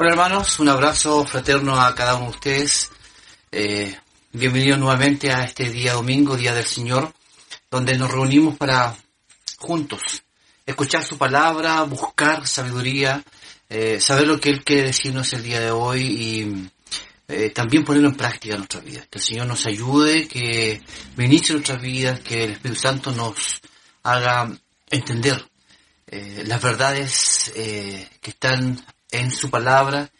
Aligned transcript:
Hola 0.00 0.10
hermanos, 0.10 0.60
un 0.60 0.68
abrazo 0.68 1.26
fraterno 1.26 1.74
a 1.74 1.92
cada 1.92 2.14
uno 2.14 2.26
de 2.26 2.30
ustedes. 2.30 2.88
Eh, 3.50 3.96
bienvenidos 4.30 4.78
nuevamente 4.78 5.32
a 5.32 5.42
este 5.42 5.70
día 5.70 5.94
domingo, 5.94 6.36
Día 6.36 6.54
del 6.54 6.64
Señor, 6.64 7.12
donde 7.68 7.98
nos 7.98 8.08
reunimos 8.08 8.56
para 8.56 8.94
juntos 9.58 10.22
escuchar 10.64 11.02
su 11.02 11.18
palabra, 11.18 11.82
buscar 11.82 12.46
sabiduría, 12.46 13.24
eh, 13.68 13.98
saber 14.00 14.28
lo 14.28 14.38
que 14.38 14.50
Él 14.50 14.62
quiere 14.62 14.84
decirnos 14.84 15.32
el 15.32 15.42
día 15.42 15.58
de 15.58 15.72
hoy 15.72 16.02
y 16.02 16.70
eh, 17.26 17.50
también 17.50 17.84
ponerlo 17.84 18.10
en 18.10 18.14
práctica 18.14 18.54
en 18.54 18.60
nuestras 18.60 18.84
vidas. 18.84 19.08
Que 19.10 19.18
el 19.18 19.24
Señor 19.24 19.46
nos 19.48 19.66
ayude, 19.66 20.28
que 20.28 20.80
ministre 21.16 21.54
nuestras 21.54 21.82
vidas, 21.82 22.20
que 22.20 22.44
el 22.44 22.52
Espíritu 22.52 22.82
Santo 22.82 23.10
nos 23.10 23.60
haga 24.04 24.48
entender 24.90 25.44
las 26.06 26.62
verdades 26.62 27.52
que 27.52 28.30
están 28.30 28.80
en 29.10 29.30
su 29.30 29.50
palabra 29.50 30.10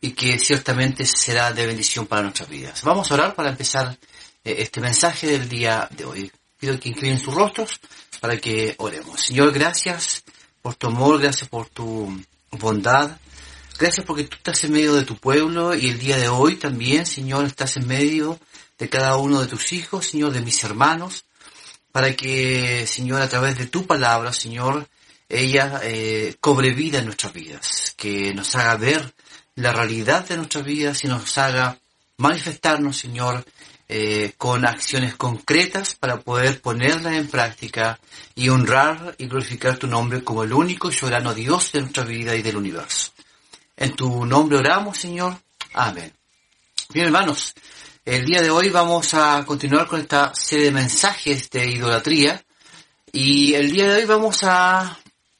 y 0.00 0.12
que 0.12 0.38
ciertamente 0.38 1.04
será 1.04 1.52
de 1.52 1.66
bendición 1.66 2.06
para 2.06 2.22
nuestras 2.22 2.48
vidas. 2.48 2.82
Vamos 2.82 3.10
a 3.10 3.14
orar 3.14 3.34
para 3.34 3.50
empezar 3.50 3.96
eh, 4.44 4.56
este 4.58 4.80
mensaje 4.80 5.26
del 5.26 5.48
día 5.48 5.88
de 5.90 6.04
hoy. 6.04 6.32
Pido 6.58 6.78
que 6.78 6.88
inclinen 6.88 7.18
sus 7.18 7.34
rostros 7.34 7.80
para 8.20 8.38
que 8.38 8.74
oremos. 8.78 9.20
Señor, 9.20 9.52
gracias 9.52 10.24
por 10.62 10.74
tu 10.74 10.86
amor, 10.86 11.20
gracias 11.20 11.48
por 11.48 11.68
tu 11.68 12.22
bondad. 12.50 13.18
Gracias 13.78 14.06
porque 14.06 14.24
tú 14.24 14.36
estás 14.36 14.64
en 14.64 14.72
medio 14.72 14.94
de 14.94 15.04
tu 15.04 15.16
pueblo 15.16 15.74
y 15.74 15.88
el 15.90 15.98
día 15.98 16.16
de 16.16 16.28
hoy 16.28 16.56
también, 16.56 17.04
Señor, 17.04 17.44
estás 17.44 17.76
en 17.76 17.86
medio 17.86 18.40
de 18.78 18.88
cada 18.88 19.16
uno 19.16 19.40
de 19.40 19.48
tus 19.48 19.72
hijos, 19.72 20.06
Señor, 20.06 20.32
de 20.32 20.40
mis 20.40 20.64
hermanos, 20.64 21.24
para 21.92 22.14
que, 22.16 22.86
Señor, 22.86 23.20
a 23.20 23.28
través 23.28 23.58
de 23.58 23.66
tu 23.66 23.86
palabra, 23.86 24.32
Señor, 24.32 24.88
ella 25.28 25.80
eh, 25.82 26.36
cobre 26.40 26.70
vida 26.72 27.00
en 27.00 27.06
nuestras 27.06 27.32
vidas, 27.32 27.85
que 27.96 28.34
nos 28.34 28.54
haga 28.54 28.76
ver 28.76 29.14
la 29.56 29.72
realidad 29.72 30.26
de 30.28 30.36
nuestras 30.36 30.64
vidas 30.64 31.02
y 31.04 31.08
nos 31.08 31.36
haga 31.38 31.78
manifestarnos, 32.18 32.96
Señor, 32.96 33.44
eh, 33.88 34.34
con 34.36 34.66
acciones 34.66 35.14
concretas 35.14 35.94
para 35.94 36.20
poder 36.20 36.60
ponerlas 36.60 37.14
en 37.14 37.28
práctica 37.28 37.98
y 38.34 38.48
honrar 38.48 39.14
y 39.18 39.26
glorificar 39.26 39.76
tu 39.78 39.86
nombre 39.86 40.22
como 40.24 40.42
el 40.42 40.52
único 40.52 40.90
y 40.90 40.94
soberano 40.94 41.34
Dios 41.34 41.72
de 41.72 41.80
nuestra 41.80 42.04
vida 42.04 42.34
y 42.34 42.42
del 42.42 42.56
universo. 42.56 43.12
En 43.76 43.94
tu 43.94 44.26
nombre 44.26 44.58
oramos, 44.58 44.98
Señor. 44.98 45.36
Amén. 45.74 46.12
Bien, 46.90 47.06
hermanos, 47.06 47.54
el 48.04 48.24
día 48.24 48.42
de 48.42 48.50
hoy 48.50 48.70
vamos 48.70 49.14
a 49.14 49.44
continuar 49.46 49.86
con 49.86 50.00
esta 50.00 50.32
serie 50.34 50.66
de 50.66 50.70
mensajes 50.72 51.48
de 51.50 51.70
idolatría 51.70 52.42
y 53.12 53.54
el 53.54 53.70
día 53.70 53.88
de 53.88 53.96
hoy 53.96 54.04
vamos 54.04 54.42
a 54.42 54.98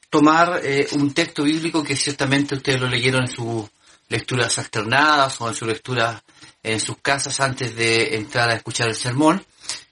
tomar 0.09 0.61
eh, 0.63 0.87
un 0.93 1.13
texto 1.13 1.43
bíblico 1.43 1.83
que 1.83 1.95
ciertamente 1.95 2.55
ustedes 2.55 2.79
lo 2.79 2.87
leyeron 2.87 3.23
en 3.23 3.27
sus 3.27 3.65
lecturas 4.09 4.57
externadas 4.57 5.39
o 5.41 5.49
en 5.49 5.55
su 5.55 5.65
lectura 5.65 6.23
en 6.63 6.79
sus 6.79 6.97
casas 6.97 7.39
antes 7.39 7.75
de 7.75 8.15
entrar 8.15 8.49
a 8.49 8.55
escuchar 8.55 8.89
el 8.89 8.95
sermón, 8.95 9.45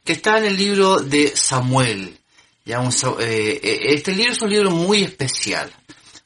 que 0.03 0.13
está 0.13 0.37
en 0.37 0.45
el 0.45 0.57
libro 0.57 0.99
de 0.99 1.35
Samuel. 1.35 2.17
Ya 2.65 2.79
un, 2.79 2.91
eh, 3.19 3.59
este 3.61 4.15
libro 4.15 4.33
es 4.33 4.41
un 4.41 4.49
libro 4.49 4.71
muy 4.71 5.03
especial, 5.03 5.71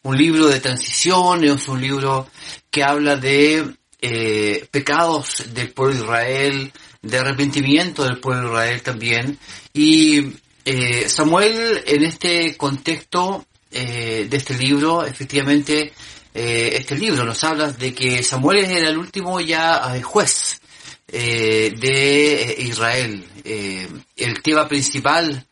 un 0.03 0.17
libro 0.17 0.47
de 0.47 0.59
transición, 0.59 1.43
es 1.43 1.67
un 1.67 1.81
libro 1.81 2.27
que 2.71 2.83
habla 2.83 3.17
de 3.17 3.75
eh, 4.01 4.67
pecados 4.71 5.53
del 5.53 5.71
pueblo 5.71 5.95
de 5.95 6.01
Israel, 6.01 6.73
de 7.01 7.17
arrepentimiento 7.17 8.03
del 8.03 8.19
pueblo 8.19 8.41
de 8.41 8.47
Israel 8.47 8.81
también. 8.81 9.39
Y 9.73 10.33
eh, 10.65 11.09
Samuel 11.09 11.83
en 11.85 12.03
este 12.03 12.55
contexto 12.55 13.45
eh, 13.71 14.27
de 14.29 14.37
este 14.37 14.55
libro, 14.55 15.05
efectivamente, 15.05 15.93
eh, 16.33 16.77
este 16.77 16.95
libro 16.95 17.25
nos 17.25 17.43
habla 17.43 17.71
de 17.71 17.93
que 17.93 18.21
Samuel 18.21 18.59
era 18.65 18.89
el 18.89 18.97
último 18.97 19.39
ya 19.39 19.95
eh, 19.95 20.01
juez 20.01 20.61
eh, 21.07 21.73
de 21.79 22.55
Israel. 22.59 23.25
el 23.43 24.41
tema 24.43 24.67
principal, 24.67 25.45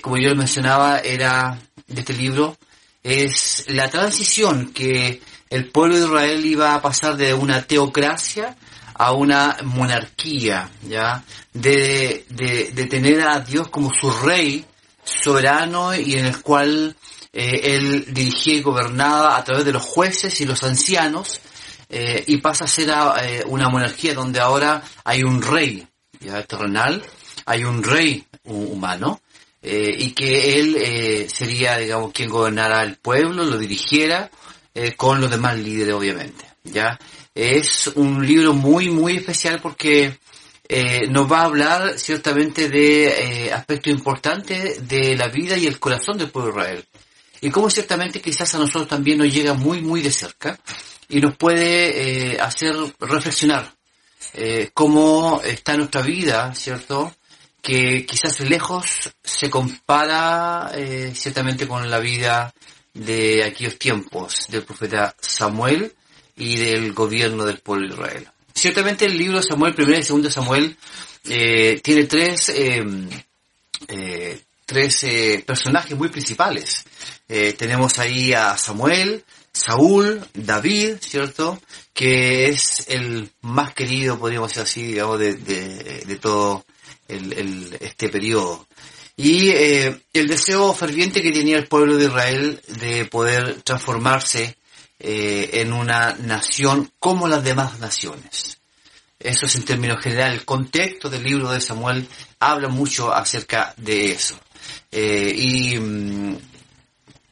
como 0.00 0.18
yo 0.18 0.34
mencionaba, 0.34 0.98
era 0.98 1.56
de 1.86 2.00
este 2.00 2.14
libro, 2.14 2.56
es 3.02 3.64
la 3.68 3.88
transición 3.88 4.72
que 4.72 5.20
el 5.50 5.70
pueblo 5.70 5.96
de 5.98 6.06
Israel 6.06 6.44
iba 6.44 6.74
a 6.74 6.82
pasar 6.82 7.16
de 7.16 7.32
una 7.32 7.62
teocracia 7.62 8.56
a 8.94 9.12
una 9.12 9.56
monarquía, 9.62 10.68
¿ya? 10.88 11.22
De, 11.52 12.24
de 12.28 12.86
tener 12.86 13.20
a 13.20 13.38
Dios 13.38 13.68
como 13.68 13.92
su 13.94 14.10
rey 14.10 14.64
soberano 15.04 15.94
y 15.94 16.14
en 16.14 16.26
el 16.26 16.42
cual 16.42 16.96
eh, 17.32 17.76
él 17.76 18.12
dirigía 18.12 18.54
y 18.54 18.62
gobernaba 18.62 19.36
a 19.36 19.44
través 19.44 19.64
de 19.64 19.72
los 19.72 19.82
jueces 19.82 20.38
y 20.42 20.44
los 20.44 20.62
ancianos 20.64 21.40
eh, 21.88 22.22
y 22.26 22.36
pasa 22.38 22.64
a 22.64 22.68
ser 22.68 22.90
a, 22.90 23.14
eh, 23.24 23.42
una 23.46 23.70
monarquía 23.70 24.12
donde 24.12 24.38
ahora 24.38 24.82
hay 25.04 25.22
un 25.22 25.40
rey 25.40 25.86
ya 26.20 26.42
terrenal, 26.42 27.02
hay 27.46 27.64
un 27.64 27.82
rey 27.82 28.26
humano 28.44 29.20
y 29.64 30.10
que 30.10 30.58
él 30.58 31.28
sería, 31.30 31.78
digamos, 31.78 32.12
quien 32.12 32.28
gobernara 32.28 32.82
el 32.82 32.96
pueblo, 32.96 33.44
lo 33.44 33.56
dirigiera 33.56 34.28
con 34.96 35.20
los 35.20 35.30
demás 35.30 35.56
líderes, 35.56 35.94
obviamente. 35.94 36.44
Ya 36.64 36.98
es 37.32 37.86
un 37.94 38.26
libro 38.26 38.54
muy 38.54 38.90
muy 38.90 39.18
especial 39.18 39.60
porque 39.62 40.18
nos 41.10 41.30
va 41.30 41.42
a 41.42 41.44
hablar 41.44 41.96
ciertamente 41.96 42.68
de 42.68 43.52
aspectos 43.52 43.92
importantes 43.92 44.88
de 44.88 45.16
la 45.16 45.28
vida 45.28 45.56
y 45.56 45.68
el 45.68 45.78
corazón 45.78 46.18
del 46.18 46.30
pueblo 46.30 46.52
de 46.52 46.58
Israel 46.58 46.86
y 47.42 47.50
cómo 47.50 47.68
ciertamente 47.68 48.22
quizás 48.22 48.54
a 48.54 48.58
nosotros 48.58 48.88
también 48.88 49.18
nos 49.18 49.32
llega 49.32 49.52
muy, 49.52 49.82
muy 49.82 50.00
de 50.00 50.10
cerca 50.10 50.58
y 51.08 51.20
nos 51.20 51.36
puede 51.36 52.32
eh, 52.32 52.40
hacer 52.40 52.74
reflexionar 53.00 53.74
eh, 54.32 54.70
cómo 54.72 55.42
está 55.44 55.76
nuestra 55.76 56.00
vida, 56.00 56.54
¿cierto? 56.54 57.14
Que 57.60 58.06
quizás 58.06 58.40
lejos 58.40 59.10
se 59.22 59.50
compara 59.50 60.70
eh, 60.74 61.12
ciertamente 61.14 61.68
con 61.68 61.90
la 61.90 61.98
vida 61.98 62.54
de 62.94 63.44
aquellos 63.44 63.78
tiempos 63.78 64.46
del 64.48 64.62
profeta 64.62 65.14
Samuel 65.20 65.92
y 66.36 66.56
del 66.56 66.92
gobierno 66.92 67.44
del 67.44 67.58
pueblo 67.58 67.88
de 67.88 67.94
Israel. 67.94 68.28
Ciertamente 68.54 69.06
el 69.06 69.18
libro 69.18 69.38
de 69.38 69.42
Samuel, 69.42 69.74
primero 69.74 69.98
y 69.98 70.02
segundo 70.02 70.30
Samuel, 70.30 70.76
eh, 71.24 71.80
tiene 71.82 72.04
tres, 72.04 72.50
eh, 72.50 72.84
eh, 73.88 74.40
tres 74.72 75.04
eh, 75.04 75.44
personajes 75.46 75.96
muy 75.96 76.08
principales. 76.08 76.84
Eh, 77.28 77.52
tenemos 77.52 77.98
ahí 77.98 78.32
a 78.32 78.56
Samuel, 78.56 79.22
Saúl, 79.52 80.26
David, 80.32 80.96
¿cierto? 81.00 81.60
Que 81.92 82.46
es 82.46 82.86
el 82.88 83.30
más 83.42 83.74
querido, 83.74 84.18
podríamos 84.18 84.48
decir 84.48 84.62
así, 84.62 84.82
digamos, 84.82 85.18
de, 85.18 85.34
de, 85.34 86.16
todo 86.16 86.64
el, 87.06 87.76
este 87.80 88.08
periodo. 88.08 88.66
Y 89.14 89.50
eh, 89.50 90.00
el 90.14 90.26
deseo 90.26 90.72
ferviente 90.72 91.20
que 91.20 91.32
tenía 91.32 91.58
el 91.58 91.68
pueblo 91.68 91.98
de 91.98 92.06
Israel 92.06 92.62
de 92.80 93.04
poder 93.04 93.60
transformarse 93.62 94.56
en 95.04 95.72
una 95.72 96.14
nación 96.14 96.92
como 97.00 97.26
las 97.26 97.42
demás 97.42 97.80
naciones. 97.80 98.60
Eso 99.18 99.46
es 99.46 99.56
en 99.56 99.64
términos 99.64 100.00
generales. 100.00 100.38
El 100.38 100.44
contexto 100.44 101.10
del 101.10 101.24
libro 101.24 101.50
de 101.50 101.60
Samuel 101.60 102.06
habla 102.38 102.68
mucho 102.68 103.12
acerca 103.12 103.74
de 103.76 104.12
eso. 104.12 104.38
Eh, 104.90 105.34
y 105.36 105.78
mm, 105.78 106.38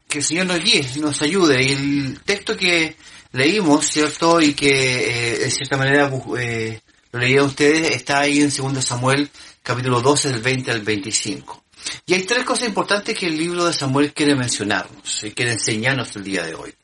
que 0.09 0.19
el 0.19 0.25
Señor 0.25 0.47
nos 0.47 0.63
guíe, 0.63 0.87
nos 0.97 1.23
ayude. 1.23 1.63
Y 1.63 1.73
el 1.73 2.21
texto 2.23 2.57
que 2.57 2.97
leímos, 3.33 3.87
¿cierto? 3.87 4.41
Y 4.41 4.55
que 4.55 5.35
eh, 5.35 5.39
de 5.39 5.51
cierta 5.51 5.77
manera 5.77 6.11
eh, 6.39 6.81
lo 7.13 7.21
leían 7.21 7.45
ustedes, 7.45 7.93
está 7.93 8.21
ahí 8.21 8.41
en 8.41 8.51
2 8.55 8.85
Samuel 8.85 9.31
capítulo 9.63 10.01
12 10.01 10.31
del 10.31 10.41
20 10.41 10.71
al 10.71 10.81
25. 10.81 11.65
Y 12.07 12.15
hay 12.15 12.23
tres 12.25 12.45
cosas 12.45 12.69
importantes 12.69 13.17
que 13.17 13.27
el 13.27 13.37
libro 13.37 13.65
de 13.65 13.73
Samuel 13.73 14.13
quiere 14.13 14.35
mencionarnos 14.35 15.25
y 15.25 15.31
quiere 15.33 15.53
enseñarnos 15.53 16.15
el 16.17 16.25
día 16.25 16.45
de 16.45 16.55
hoy. 16.55 16.75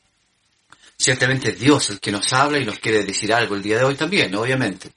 Ciertamente 0.97 1.49
es 1.49 1.59
Dios 1.59 1.91
el 1.91 1.99
que 1.99 2.11
nos 2.11 2.33
habla 2.33 2.57
y 2.57 2.65
nos 2.65 2.79
quiere 2.79 3.03
decir 3.03 3.31
algo 3.31 3.55
el 3.55 3.61
día 3.61 3.77
de 3.77 3.83
hoy 3.83 3.95
también, 3.95 4.33
obviamente. 4.33 4.89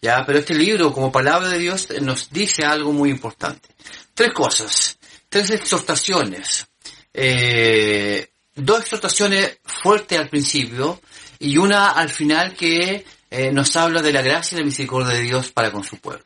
Ya, 0.00 0.24
pero 0.26 0.38
este 0.38 0.54
libro, 0.54 0.92
como 0.92 1.12
palabra 1.12 1.48
de 1.48 1.58
Dios, 1.58 1.88
nos 2.00 2.30
dice 2.30 2.64
algo 2.64 2.92
muy 2.92 3.10
importante. 3.10 3.68
Tres 4.14 4.32
cosas, 4.32 4.98
tres 5.28 5.50
exhortaciones. 5.50 6.66
Eh, 7.14 8.28
dos 8.54 8.80
exhortaciones 8.80 9.58
fuertes 9.64 10.18
al 10.18 10.28
principio 10.28 11.00
y 11.38 11.56
una 11.56 11.90
al 11.90 12.08
final 12.08 12.54
que 12.54 13.04
eh, 13.30 13.50
nos 13.52 13.74
habla 13.76 14.02
de 14.02 14.12
la 14.12 14.22
gracia 14.22 14.56
y 14.56 14.60
la 14.60 14.66
misericordia 14.66 15.14
de 15.14 15.22
Dios 15.22 15.50
para 15.52 15.72
con 15.72 15.84
su 15.84 15.98
pueblo. 15.98 16.24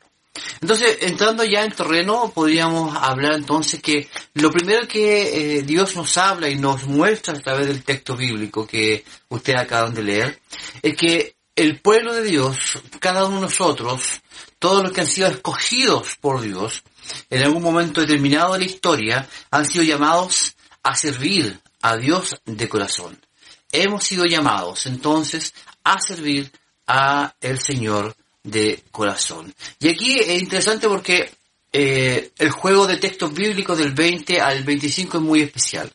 Entonces, 0.61 0.99
entrando 1.01 1.43
ya 1.43 1.63
en 1.63 1.71
terreno, 1.71 2.31
podríamos 2.33 2.95
hablar 2.95 3.33
entonces 3.33 3.81
que 3.81 4.07
lo 4.35 4.51
primero 4.51 4.87
que 4.87 5.57
eh, 5.57 5.61
Dios 5.63 5.95
nos 5.95 6.17
habla 6.17 6.49
y 6.49 6.55
nos 6.55 6.83
muestra 6.85 7.33
a 7.33 7.39
través 7.39 7.67
del 7.67 7.83
texto 7.83 8.15
bíblico 8.15 8.67
que 8.67 9.03
ustedes 9.29 9.61
acaban 9.61 9.93
de 9.93 10.03
leer, 10.03 10.39
es 10.81 10.95
que 10.95 11.35
el 11.55 11.79
pueblo 11.79 12.13
de 12.13 12.23
Dios, 12.23 12.79
cada 12.99 13.25
uno 13.25 13.37
de 13.37 13.41
nosotros, 13.43 14.21
todos 14.59 14.83
los 14.83 14.91
que 14.91 15.01
han 15.01 15.07
sido 15.07 15.27
escogidos 15.27 16.15
por 16.19 16.41
Dios, 16.41 16.83
en 17.29 17.43
algún 17.43 17.63
momento 17.63 18.01
determinado 18.01 18.53
de 18.53 18.59
la 18.59 18.65
historia, 18.65 19.27
han 19.51 19.65
sido 19.65 19.83
llamados 19.83 20.55
a 20.83 20.95
servir 20.95 21.59
a 21.81 21.97
Dios 21.97 22.39
de 22.45 22.69
corazón. 22.69 23.19
hemos 23.71 24.03
sido 24.03 24.25
llamados 24.25 24.85
entonces 24.85 25.53
a 25.83 25.99
servir 25.99 26.51
a 26.87 27.35
el 27.41 27.59
Señor 27.59 28.15
de 28.43 28.83
corazón. 28.91 29.53
Y 29.79 29.89
aquí 29.89 30.17
es 30.19 30.41
interesante 30.41 30.87
porque 30.87 31.29
eh, 31.71 32.31
el 32.37 32.51
juego 32.51 32.87
de 32.87 32.97
textos 32.97 33.33
bíblicos 33.33 33.77
del 33.77 33.91
20 33.91 34.39
al 34.39 34.63
25 34.63 35.17
es 35.17 35.23
muy 35.23 35.41
especial. 35.41 35.91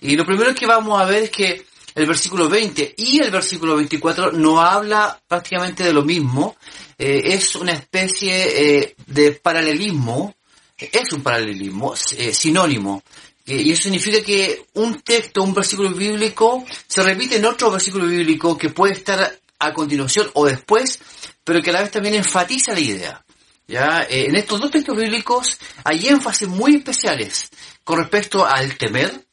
Y 0.00 0.16
lo 0.16 0.24
primero 0.24 0.54
que 0.54 0.66
vamos 0.66 1.00
a 1.00 1.04
ver 1.04 1.24
es 1.24 1.30
que 1.30 1.66
el 1.94 2.06
versículo 2.06 2.48
20 2.48 2.94
y 2.96 3.20
el 3.20 3.30
versículo 3.30 3.76
24 3.76 4.32
no 4.32 4.60
habla 4.60 5.20
prácticamente 5.26 5.84
de 5.84 5.92
lo 5.92 6.02
mismo, 6.02 6.56
eh, 6.98 7.22
es 7.24 7.54
una 7.56 7.72
especie 7.72 8.78
eh, 8.78 8.94
de 9.06 9.32
paralelismo, 9.32 10.34
es 10.76 11.12
un 11.12 11.22
paralelismo 11.22 11.94
sinónimo. 11.96 13.02
Y 13.46 13.72
eso 13.72 13.84
significa 13.84 14.22
que 14.22 14.66
un 14.74 15.00
texto, 15.00 15.42
un 15.42 15.52
versículo 15.52 15.90
bíblico, 15.90 16.64
se 16.86 17.02
repite 17.02 17.36
en 17.36 17.46
otro 17.46 17.70
versículo 17.70 18.06
bíblico 18.06 18.56
que 18.56 18.68
puede 18.68 18.92
estar 18.92 19.40
a 19.58 19.72
continuación 19.72 20.30
o 20.34 20.46
después, 20.46 20.98
pero 21.44 21.60
que 21.62 21.70
a 21.70 21.74
la 21.74 21.82
vez 21.82 21.90
también 21.90 22.14
enfatiza 22.14 22.72
la 22.72 22.80
idea. 22.80 23.24
¿ya? 23.66 24.02
Eh, 24.02 24.26
en 24.28 24.36
estos 24.36 24.60
dos 24.60 24.70
textos 24.70 24.96
bíblicos 24.96 25.58
hay 25.84 26.08
énfasis 26.08 26.48
muy 26.48 26.76
especiales 26.76 27.50
con 27.84 27.98
respecto 27.98 28.44
al 28.44 28.76
temer, 28.76 29.26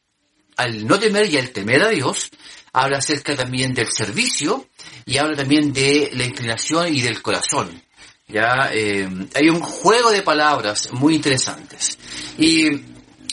al 0.57 0.86
no 0.86 1.00
temer 1.00 1.31
y 1.31 1.38
al 1.38 1.51
temer 1.51 1.83
a 1.83 1.89
Dios. 1.89 2.30
Habla 2.74 2.98
acerca 2.98 3.36
también 3.36 3.74
del 3.74 3.88
servicio 3.88 4.68
y 5.06 5.18
habla 5.18 5.36
también 5.36 5.71
de 5.74 6.12
la 6.13 6.25
inclinación 6.25 6.94
y 6.94 7.01
del 7.01 7.21
corazón. 7.21 7.81
Ya 8.27 8.69
eh, 8.74 9.07
hay 9.33 9.50
un 9.50 9.62
juego 9.62 10.12
de 10.12 10.21
palabras 10.21 10.92
muy 10.92 11.15
interesantes. 11.15 11.98
Y 12.38 12.69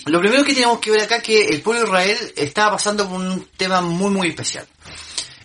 lo 0.06 0.20
primero 0.20 0.44
que 0.44 0.54
tenemos 0.54 0.78
que 0.78 0.92
ver 0.92 1.00
acá 1.00 1.16
es 1.16 1.22
que 1.22 1.44
el 1.46 1.62
pueblo 1.62 1.80
de 1.80 1.86
Israel 1.88 2.32
estaba 2.36 2.72
pasando 2.72 3.08
por 3.08 3.20
un 3.20 3.48
tema 3.56 3.80
muy 3.80 4.10
muy 4.10 4.28
especial. 4.28 4.66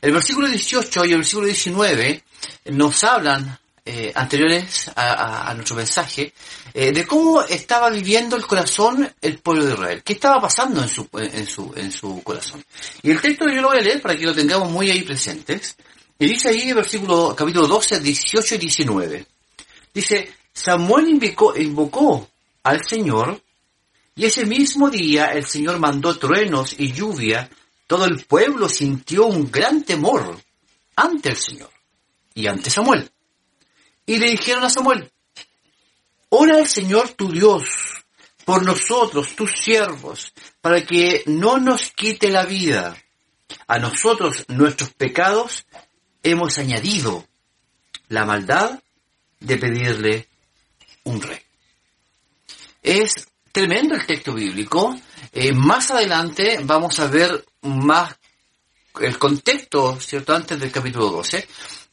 El 0.01 0.13
versículo 0.13 0.47
18 0.47 1.05
y 1.05 1.11
el 1.11 1.17
versículo 1.17 1.47
19 1.47 2.23
nos 2.65 3.03
hablan, 3.03 3.59
eh, 3.91 4.11
anteriores 4.13 4.91
a, 4.95 5.51
nuestro 5.55 5.75
mensaje, 5.75 6.31
eh, 6.75 6.91
de 6.91 7.07
cómo 7.07 7.41
estaba 7.41 7.89
viviendo 7.89 8.35
el 8.35 8.45
corazón 8.45 9.11
el 9.19 9.39
pueblo 9.39 9.65
de 9.65 9.73
Israel, 9.73 10.03
qué 10.03 10.13
estaba 10.13 10.39
pasando 10.39 10.83
en 10.83 10.89
su, 10.89 11.09
en 11.13 11.47
su, 11.47 11.73
en 11.75 11.91
su 11.91 12.21
corazón. 12.21 12.63
Y 13.01 13.09
el 13.09 13.19
texto 13.19 13.45
yo 13.49 13.61
lo 13.61 13.69
voy 13.69 13.79
a 13.79 13.81
leer 13.81 13.99
para 13.99 14.15
que 14.15 14.25
lo 14.25 14.35
tengamos 14.35 14.69
muy 14.69 14.91
ahí 14.91 15.01
presentes. 15.01 15.75
Y 16.19 16.27
dice 16.27 16.49
ahí 16.49 16.71
versículo, 16.71 17.35
capítulo 17.35 17.65
12, 17.65 17.99
18 17.99 18.55
y 18.55 18.57
19. 18.59 19.25
Dice, 19.91 20.33
Samuel 20.53 21.09
invocó, 21.09 21.57
invocó 21.57 22.29
al 22.61 22.85
Señor 22.85 23.41
y 24.15 24.25
ese 24.25 24.45
mismo 24.45 24.91
día 24.91 25.33
el 25.33 25.45
Señor 25.45 25.79
mandó 25.79 26.15
truenos 26.19 26.75
y 26.77 26.91
lluvia 26.91 27.49
todo 27.87 28.05
el 28.05 28.23
pueblo 28.23 28.69
sintió 28.69 29.25
un 29.25 29.49
gran 29.49 29.83
temor 29.83 30.39
ante 30.95 31.29
el 31.29 31.37
Señor 31.37 31.71
y 32.35 32.45
ante 32.45 32.69
Samuel. 32.69 33.09
Y 34.09 34.17
le 34.17 34.31
dijeron 34.31 34.63
a 34.63 34.71
Samuel, 34.71 35.11
ora 36.29 36.57
al 36.57 36.67
Señor 36.67 37.09
tu 37.09 37.31
Dios 37.31 37.69
por 38.43 38.65
nosotros, 38.65 39.35
tus 39.35 39.51
siervos, 39.51 40.33
para 40.61 40.83
que 40.83 41.21
no 41.27 41.59
nos 41.59 41.91
quite 41.91 42.31
la 42.31 42.43
vida. 42.43 42.97
A 43.67 43.77
nosotros 43.77 44.45
nuestros 44.47 44.89
pecados 44.93 45.67
hemos 46.23 46.57
añadido 46.57 47.27
la 48.07 48.25
maldad 48.25 48.79
de 49.41 49.57
pedirle 49.57 50.27
un 51.03 51.21
rey. 51.21 51.41
Es 52.81 53.13
tremendo 53.51 53.93
el 53.93 54.07
texto 54.07 54.33
bíblico. 54.33 54.99
Eh, 55.31 55.53
más 55.53 55.91
adelante 55.91 56.57
vamos 56.63 56.99
a 56.99 57.05
ver 57.05 57.45
más 57.61 58.15
el 59.01 59.19
contexto, 59.19 59.99
¿cierto? 60.01 60.33
Antes 60.33 60.59
del 60.59 60.71
capítulo 60.71 61.11
12. 61.11 61.47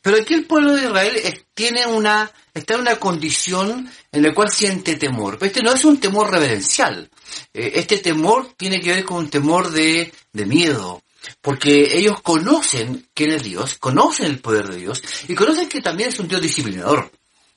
Pero 0.06 0.18
aquí 0.18 0.34
el 0.34 0.44
pueblo 0.44 0.76
de 0.76 0.84
Israel 0.84 1.44
tiene 1.52 1.84
una, 1.84 2.30
está 2.54 2.74
en 2.74 2.82
una 2.82 2.94
condición 2.94 3.90
en 4.12 4.22
la 4.22 4.32
cual 4.32 4.52
siente 4.52 4.94
temor. 4.94 5.36
Pero 5.36 5.46
este 5.48 5.62
no 5.64 5.72
es 5.72 5.84
un 5.84 5.98
temor 5.98 6.30
reverencial. 6.30 7.10
Eh, 7.52 7.72
este 7.74 7.98
temor 7.98 8.54
tiene 8.56 8.80
que 8.80 8.90
ver 8.90 9.04
con 9.04 9.16
un 9.16 9.30
temor 9.30 9.68
de, 9.72 10.12
de 10.32 10.46
miedo. 10.46 11.02
Porque 11.40 11.98
ellos 11.98 12.22
conocen 12.22 13.08
quién 13.14 13.32
es 13.32 13.42
Dios, 13.42 13.78
conocen 13.78 14.26
el 14.26 14.38
poder 14.38 14.68
de 14.68 14.76
Dios 14.76 15.02
y 15.26 15.34
conocen 15.34 15.68
que 15.68 15.80
también 15.80 16.10
es 16.10 16.20
un 16.20 16.28
Dios 16.28 16.40
disciplinador. 16.40 17.10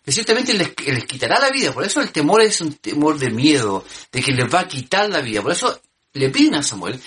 Que 0.03 0.11
ciertamente 0.11 0.55
les, 0.55 0.73
les 0.87 1.05
quitará 1.05 1.39
la 1.39 1.51
vida. 1.51 1.71
Por 1.71 1.85
eso 1.85 2.01
el 2.01 2.11
temor 2.11 2.41
es 2.41 2.61
un 2.61 2.73
temor 2.73 3.19
de 3.19 3.29
miedo, 3.29 3.85
de 4.11 4.23
que 4.23 4.31
les 4.31 4.51
va 4.51 4.61
a 4.61 4.67
quitar 4.67 5.07
la 5.07 5.21
vida. 5.21 5.43
Por 5.43 5.51
eso 5.51 5.79
le 6.13 6.31
piden 6.31 6.55
a 6.55 6.63
Samuel 6.63 6.99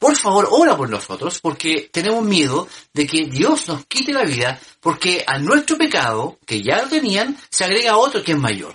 por 0.00 0.16
favor, 0.16 0.48
ora 0.50 0.78
por 0.78 0.88
nosotros, 0.88 1.40
porque 1.40 1.90
tenemos 1.92 2.24
miedo 2.24 2.66
de 2.94 3.06
que 3.06 3.26
Dios 3.26 3.68
nos 3.68 3.84
quite 3.84 4.14
la 4.14 4.24
vida, 4.24 4.58
porque 4.80 5.22
a 5.26 5.38
nuestro 5.38 5.76
pecado, 5.76 6.38
que 6.46 6.62
ya 6.62 6.80
lo 6.80 6.88
tenían, 6.88 7.38
se 7.50 7.64
agrega 7.64 7.98
otro 7.98 8.24
que 8.24 8.32
es 8.32 8.38
mayor. 8.38 8.74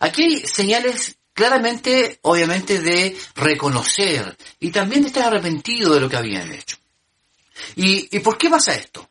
Aquí 0.00 0.24
hay 0.24 0.38
señales 0.40 1.18
claramente, 1.32 2.18
obviamente, 2.22 2.80
de 2.80 3.16
reconocer 3.36 4.36
y 4.58 4.72
también 4.72 5.02
de 5.02 5.06
estar 5.06 5.28
arrepentido 5.28 5.94
de 5.94 6.00
lo 6.00 6.08
que 6.08 6.16
habían 6.16 6.50
hecho. 6.50 6.76
¿Y, 7.76 8.18
por 8.18 8.36
qué 8.36 8.50
pasa 8.50 8.74
esto? 8.74 9.08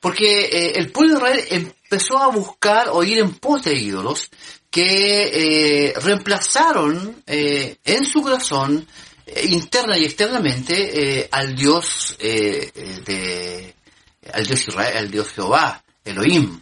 Porque 0.00 0.46
eh, 0.46 0.72
el 0.74 0.90
pueblo 0.90 1.20
de 1.20 1.20
Israel 1.20 1.46
empezó 1.50 2.18
a 2.18 2.32
buscar 2.32 2.88
o 2.88 3.04
ir 3.04 3.20
en 3.20 3.32
pos 3.34 3.62
de 3.62 3.76
ídolos 3.76 4.28
que 4.72 5.86
eh, 5.88 5.94
reemplazaron 6.00 7.22
eh, 7.28 7.76
en 7.84 8.04
su 8.04 8.22
corazón 8.22 8.88
interna 9.44 9.98
y 9.98 10.04
externamente 10.04 11.20
eh, 11.20 11.28
al 11.30 11.54
Dios 11.54 12.16
eh, 12.18 12.70
de 13.04 13.74
al 14.32 14.46
Dios 14.46 14.66
Israel, 14.68 14.96
al 14.96 15.10
Dios 15.10 15.28
Jehová, 15.28 15.84
Elohim. 16.04 16.60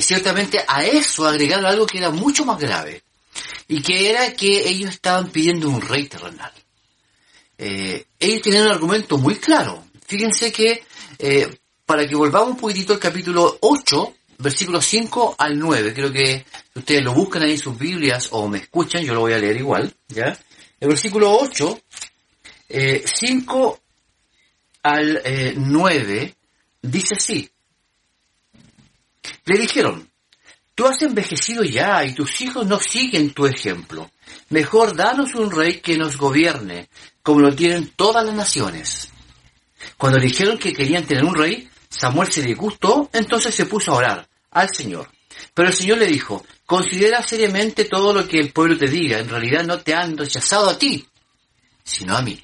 ciertamente 0.00 0.64
a 0.66 0.84
eso 0.84 1.26
agregaron 1.26 1.66
algo 1.66 1.86
que 1.86 1.98
era 1.98 2.10
mucho 2.10 2.44
más 2.44 2.58
grave 2.58 3.02
y 3.66 3.82
que 3.82 4.10
era 4.10 4.32
que 4.32 4.68
ellos 4.68 4.90
estaban 4.90 5.30
pidiendo 5.30 5.68
un 5.68 5.80
rey 5.80 6.06
terrenal. 6.06 6.52
ellos 7.58 8.42
tenían 8.42 8.66
un 8.66 8.72
argumento 8.72 9.18
muy 9.18 9.36
claro. 9.36 9.84
Fíjense 10.06 10.52
que 10.52 10.84
para 11.84 12.06
que 12.06 12.14
volvamos 12.14 12.50
un 12.50 12.56
poquitito 12.56 12.92
al 12.92 13.00
capítulo 13.00 13.58
8, 13.60 14.14
versículos 14.38 14.86
5 14.86 15.34
al 15.38 15.58
9, 15.58 15.92
creo 15.94 16.12
que 16.12 16.44
ustedes 16.74 17.02
lo 17.02 17.12
buscan 17.12 17.42
ahí 17.42 17.52
en 17.52 17.58
sus 17.58 17.76
Biblias 17.76 18.28
o 18.30 18.48
me 18.48 18.58
escuchan, 18.58 19.02
yo 19.02 19.14
lo 19.14 19.20
voy 19.20 19.32
a 19.32 19.38
leer 19.38 19.56
igual, 19.56 19.92
¿ya? 20.08 20.38
El 20.80 20.88
versículo 20.88 21.32
8, 21.32 21.80
5 22.68 23.78
eh, 23.78 23.80
al 24.82 25.22
9, 25.56 26.22
eh, 26.22 26.34
dice 26.82 27.14
así. 27.16 27.50
Le 29.46 29.58
dijeron, 29.58 30.10
tú 30.74 30.86
has 30.86 31.00
envejecido 31.02 31.64
ya 31.64 32.04
y 32.04 32.14
tus 32.14 32.40
hijos 32.40 32.66
no 32.66 32.78
siguen 32.78 33.32
tu 33.32 33.46
ejemplo. 33.46 34.10
Mejor 34.50 34.96
danos 34.96 35.34
un 35.34 35.50
rey 35.50 35.80
que 35.80 35.96
nos 35.96 36.16
gobierne, 36.16 36.88
como 37.22 37.40
lo 37.40 37.54
tienen 37.54 37.92
todas 37.96 38.24
las 38.24 38.34
naciones. 38.34 39.10
Cuando 39.96 40.18
dijeron 40.18 40.58
que 40.58 40.72
querían 40.72 41.06
tener 41.06 41.24
un 41.24 41.34
rey, 41.34 41.68
Samuel 41.88 42.32
se 42.32 42.42
disgustó, 42.42 43.08
entonces 43.12 43.54
se 43.54 43.66
puso 43.66 43.92
a 43.92 43.96
orar 43.96 44.28
al 44.50 44.68
Señor. 44.70 45.08
Pero 45.52 45.68
el 45.68 45.74
Señor 45.74 45.98
le 45.98 46.06
dijo, 46.06 46.44
considera 46.66 47.22
seriamente 47.22 47.84
todo 47.84 48.12
lo 48.12 48.26
que 48.26 48.38
el 48.38 48.52
pueblo 48.52 48.76
te 48.76 48.88
diga, 48.88 49.18
en 49.18 49.28
realidad 49.28 49.64
no 49.64 49.78
te 49.80 49.94
han 49.94 50.16
rechazado 50.16 50.68
a 50.68 50.78
ti, 50.78 51.06
sino 51.82 52.16
a 52.16 52.22
mí. 52.22 52.42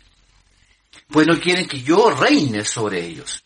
Pues 1.10 1.26
no 1.26 1.38
quieren 1.40 1.66
que 1.66 1.82
yo 1.82 2.10
reine 2.10 2.64
sobre 2.64 3.04
ellos. 3.04 3.42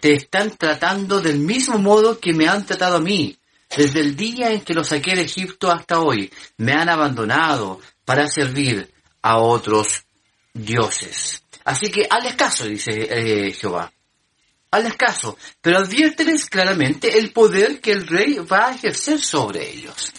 Te 0.00 0.14
están 0.14 0.56
tratando 0.56 1.20
del 1.20 1.38
mismo 1.38 1.78
modo 1.78 2.18
que 2.18 2.32
me 2.32 2.48
han 2.48 2.64
tratado 2.64 2.96
a 2.96 3.00
mí, 3.00 3.36
desde 3.76 4.00
el 4.00 4.16
día 4.16 4.50
en 4.52 4.62
que 4.62 4.74
los 4.74 4.88
saqué 4.88 5.14
de 5.14 5.22
Egipto 5.22 5.70
hasta 5.70 6.00
hoy. 6.00 6.32
Me 6.56 6.72
han 6.72 6.88
abandonado 6.88 7.80
para 8.04 8.26
servir 8.26 8.92
a 9.22 9.38
otros 9.38 10.04
dioses. 10.52 11.42
Así 11.64 11.90
que 11.90 12.06
hazles 12.08 12.34
caso, 12.34 12.66
dice 12.66 13.08
eh, 13.10 13.52
Jehová 13.52 13.90
hazles 14.74 14.96
caso, 14.96 15.38
pero 15.60 15.78
adviérteles 15.78 16.46
claramente 16.46 17.18
el 17.18 17.30
poder 17.30 17.80
que 17.80 17.92
el 17.92 18.06
rey 18.06 18.38
va 18.38 18.68
a 18.68 18.74
ejercer 18.74 19.20
sobre 19.20 19.70
ellos. 19.70 20.12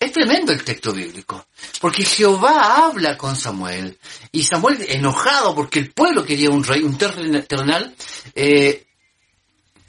Es 0.00 0.12
tremendo 0.12 0.50
el 0.50 0.64
texto 0.64 0.94
bíblico, 0.94 1.46
porque 1.78 2.06
Jehová 2.06 2.86
habla 2.86 3.18
con 3.18 3.36
Samuel, 3.36 3.98
y 4.32 4.42
Samuel 4.42 4.78
enojado 4.88 5.54
porque 5.54 5.78
el 5.78 5.92
pueblo 5.92 6.24
quería 6.24 6.48
un 6.48 6.64
rey, 6.64 6.82
un 6.82 6.96
terrenal, 6.96 7.94
eh, 8.34 8.86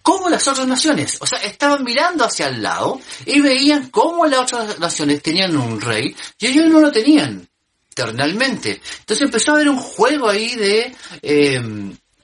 como 0.01 0.29
las 0.29 0.45
otras 0.49 0.67
naciones, 0.67 1.17
o 1.21 1.25
sea, 1.25 1.39
estaban 1.39 1.85
mirando 1.85 2.25
hacia 2.25 2.47
el 2.47 2.61
lado 2.61 2.99
y 3.25 3.39
veían 3.39 3.89
cómo 3.89 4.25
las 4.25 4.51
otras 4.51 4.79
naciones 4.79 5.21
tenían 5.21 5.55
un 5.55 5.79
rey 5.79 6.13
y 6.39 6.47
ellos 6.47 6.65
no 6.67 6.81
lo 6.81 6.91
tenían 6.91 7.47
terrenalmente. 7.93 8.81
Entonces 8.99 9.25
empezó 9.25 9.51
a 9.51 9.55
haber 9.55 9.69
un 9.69 9.77
juego 9.77 10.27
ahí 10.27 10.55
de 10.55 10.93
eh, 11.21 11.61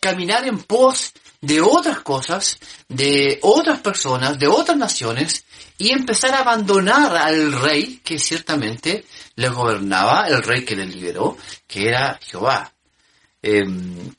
caminar 0.01 0.45
en 0.45 0.59
pos 0.59 1.13
de 1.39 1.61
otras 1.61 1.99
cosas, 2.01 2.57
de 2.89 3.39
otras 3.43 3.79
personas, 3.79 4.37
de 4.39 4.47
otras 4.47 4.75
naciones, 4.75 5.45
y 5.77 5.91
empezar 5.91 6.33
a 6.33 6.39
abandonar 6.39 7.15
al 7.15 7.53
rey 7.53 8.01
que 8.03 8.19
ciertamente 8.19 9.05
les 9.35 9.51
gobernaba, 9.51 10.27
el 10.27 10.43
rey 10.43 10.65
que 10.65 10.75
les 10.75 10.93
liberó, 10.93 11.37
que 11.67 11.87
era 11.87 12.19
Jehová. 12.21 12.73
Em, 13.41 14.11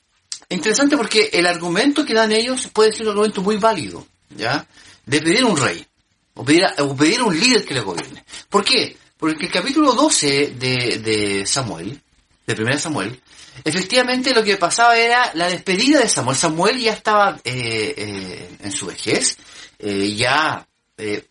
Interesante 0.51 0.97
porque 0.97 1.29
el 1.31 1.45
argumento 1.45 2.03
que 2.03 2.15
dan 2.15 2.31
ellos 2.31 2.67
puede 2.73 2.91
ser 2.91 3.03
un 3.03 3.09
argumento 3.09 3.43
muy 3.43 3.57
válido, 3.57 4.07
¿ya? 4.35 4.65
De 5.05 5.21
pedir 5.21 5.45
un 5.45 5.55
rey, 5.55 5.85
o 6.33 6.43
pedir, 6.43 6.65
o 6.79 6.95
pedir 6.95 7.21
un 7.21 7.39
líder 7.39 7.63
que 7.63 7.75
le 7.75 7.81
gobierne. 7.81 8.25
¿Por 8.49 8.65
qué? 8.65 8.97
Porque 9.15 9.45
el 9.45 9.51
capítulo 9.51 9.93
12 9.93 10.55
de, 10.57 10.99
de 11.03 11.45
Samuel, 11.45 12.01
de 12.47 12.63
1 12.63 12.79
Samuel, 12.79 13.21
efectivamente 13.63 14.33
lo 14.33 14.43
que 14.43 14.57
pasaba 14.57 14.97
era 14.97 15.29
la 15.35 15.49
despedida 15.49 15.99
de 15.99 16.09
Samuel. 16.09 16.35
Samuel 16.35 16.79
ya 16.79 16.93
estaba 16.93 17.39
eh, 17.43 17.93
eh, 17.95 18.49
en 18.59 18.71
su 18.71 18.87
vejez, 18.87 19.37
eh, 19.77 20.15
ya 20.15 20.65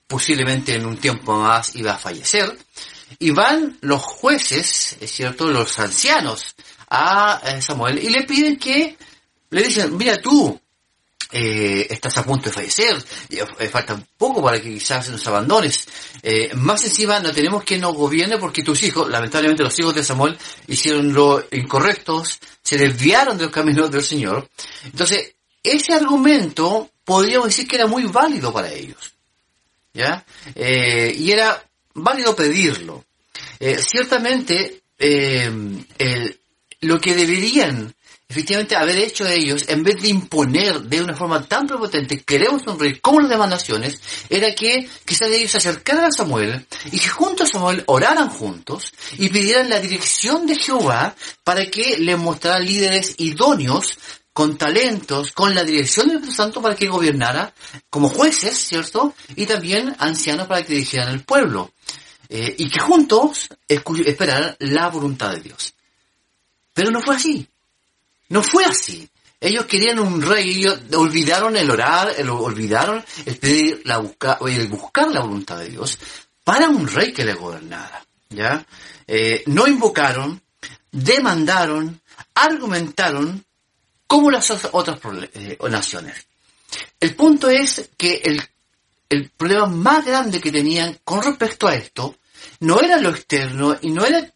posiblemente 0.06 0.74
en 0.74 0.86
un 0.86 0.96
tiempo 0.96 1.36
más 1.36 1.76
iba 1.76 1.92
a 1.92 1.98
fallecer, 1.98 2.56
y 3.18 3.30
van 3.30 3.78
los 3.80 4.02
jueces, 4.02 4.96
es 5.00 5.10
cierto, 5.10 5.48
los 5.48 5.78
ancianos 5.78 6.54
a 6.90 7.60
Samuel 7.60 7.98
y 8.02 8.08
le 8.08 8.24
piden 8.24 8.58
que, 8.58 8.96
le 9.50 9.62
dicen, 9.62 9.96
mira 9.96 10.16
tú, 10.16 10.60
eh, 11.30 11.86
estás 11.90 12.16
a 12.16 12.24
punto 12.24 12.48
de 12.48 12.54
fallecer, 12.54 12.96
eh, 13.28 13.68
falta 13.68 13.92
un 13.92 14.06
poco 14.16 14.42
para 14.42 14.60
que 14.62 14.72
quizás 14.72 15.10
nos 15.10 15.26
abandones. 15.26 15.86
Eh, 16.22 16.54
más 16.54 16.82
encima 16.84 17.20
no 17.20 17.32
tenemos 17.32 17.64
que 17.64 17.76
nos 17.76 17.94
gobierne 17.94 18.38
porque 18.38 18.62
tus 18.62 18.82
hijos, 18.82 19.08
lamentablemente 19.10 19.62
los 19.62 19.78
hijos 19.78 19.94
de 19.94 20.02
Samuel, 20.02 20.38
hicieron 20.68 21.12
lo 21.12 21.44
incorrectos, 21.50 22.38
se 22.62 22.78
desviaron 22.78 23.36
de 23.36 23.44
los 23.44 23.52
caminos 23.52 23.90
del 23.90 24.02
Señor. 24.02 24.48
Entonces, 24.84 25.34
ese 25.62 25.92
argumento 25.92 26.90
podríamos 27.04 27.48
decir 27.48 27.68
que 27.68 27.76
era 27.76 27.86
muy 27.86 28.04
válido 28.04 28.50
para 28.50 28.72
ellos. 28.72 29.17
¿Ya? 29.94 30.24
y 30.54 31.30
era 31.30 31.64
válido 31.94 32.36
pedirlo. 32.36 33.04
ciertamente, 33.58 34.82
lo 36.80 37.00
que 37.00 37.14
deberían 37.14 37.94
efectivamente 38.30 38.76
haber 38.76 38.98
hecho 38.98 39.26
ellos, 39.26 39.64
en 39.68 39.82
vez 39.82 40.02
de 40.02 40.08
imponer 40.08 40.82
de 40.82 41.00
una 41.00 41.14
forma 41.14 41.46
tan 41.46 41.66
prepotente, 41.66 42.22
queremos 42.22 42.62
rey 42.78 42.98
como 43.00 43.20
las 43.20 43.30
demás 43.30 43.48
naciones, 43.48 44.00
era 44.28 44.54
que 44.54 44.86
quizás 45.06 45.30
ellos 45.30 45.50
se 45.50 45.56
acercaran 45.56 46.04
a 46.04 46.12
Samuel 46.12 46.66
y 46.92 46.98
que 46.98 47.08
junto 47.08 47.44
a 47.44 47.46
Samuel 47.46 47.82
oraran 47.86 48.28
juntos 48.28 48.92
y 49.16 49.30
pidieran 49.30 49.70
la 49.70 49.80
dirección 49.80 50.46
de 50.46 50.56
Jehová 50.56 51.14
para 51.42 51.66
que 51.66 51.96
le 51.96 52.16
mostrara 52.16 52.58
líderes 52.58 53.14
idóneos 53.16 53.96
con 54.38 54.56
talentos, 54.56 55.32
con 55.32 55.52
la 55.52 55.64
dirección 55.64 56.06
del 56.10 56.32
Santo 56.32 56.62
para 56.62 56.76
que 56.76 56.86
gobernara 56.86 57.52
como 57.90 58.08
jueces, 58.08 58.56
¿cierto? 58.56 59.12
Y 59.34 59.46
también 59.46 59.96
ancianos 59.98 60.46
para 60.46 60.62
que 60.62 60.74
dirigieran 60.74 61.08
el 61.08 61.24
pueblo. 61.24 61.72
Eh, 62.28 62.54
y 62.56 62.70
que 62.70 62.78
juntos 62.78 63.48
esperaran 63.66 64.54
la 64.60 64.90
voluntad 64.90 65.32
de 65.32 65.40
Dios. 65.40 65.74
Pero 66.72 66.92
no 66.92 67.00
fue 67.00 67.16
así. 67.16 67.48
No 68.28 68.44
fue 68.44 68.64
así. 68.64 69.10
Ellos 69.40 69.66
querían 69.66 69.98
un 69.98 70.22
rey, 70.22 70.58
ellos 70.58 70.82
olvidaron 70.94 71.56
el 71.56 71.68
orar, 71.68 72.14
olvidaron 72.30 73.04
el 73.26 73.36
pedir 73.38 73.82
la 73.86 73.98
buscar, 73.98 74.38
el 74.46 74.68
buscar 74.68 75.10
la 75.10 75.22
voluntad 75.22 75.58
de 75.58 75.70
Dios 75.70 75.98
para 76.44 76.68
un 76.68 76.86
rey 76.86 77.12
que 77.12 77.24
le 77.24 77.34
gobernara. 77.34 78.06
¿Ya? 78.30 78.64
Eh, 79.04 79.42
no 79.46 79.66
invocaron, 79.66 80.40
demandaron, 80.92 82.00
argumentaron 82.34 83.44
como 84.08 84.30
las 84.30 84.50
otras 84.72 84.98
eh, 85.34 85.58
naciones. 85.70 86.26
El 86.98 87.14
punto 87.14 87.48
es 87.48 87.90
que 87.96 88.22
el, 88.24 89.30
problema 89.36 89.66
más 89.66 90.04
grande 90.04 90.40
que 90.40 90.50
tenían 90.50 90.98
con 91.04 91.22
respecto 91.22 91.68
a 91.68 91.74
esto 91.74 92.16
no 92.60 92.80
era 92.80 92.98
lo 92.98 93.10
externo 93.10 93.78
y 93.80 93.90
no 93.90 94.04
era 94.04 94.28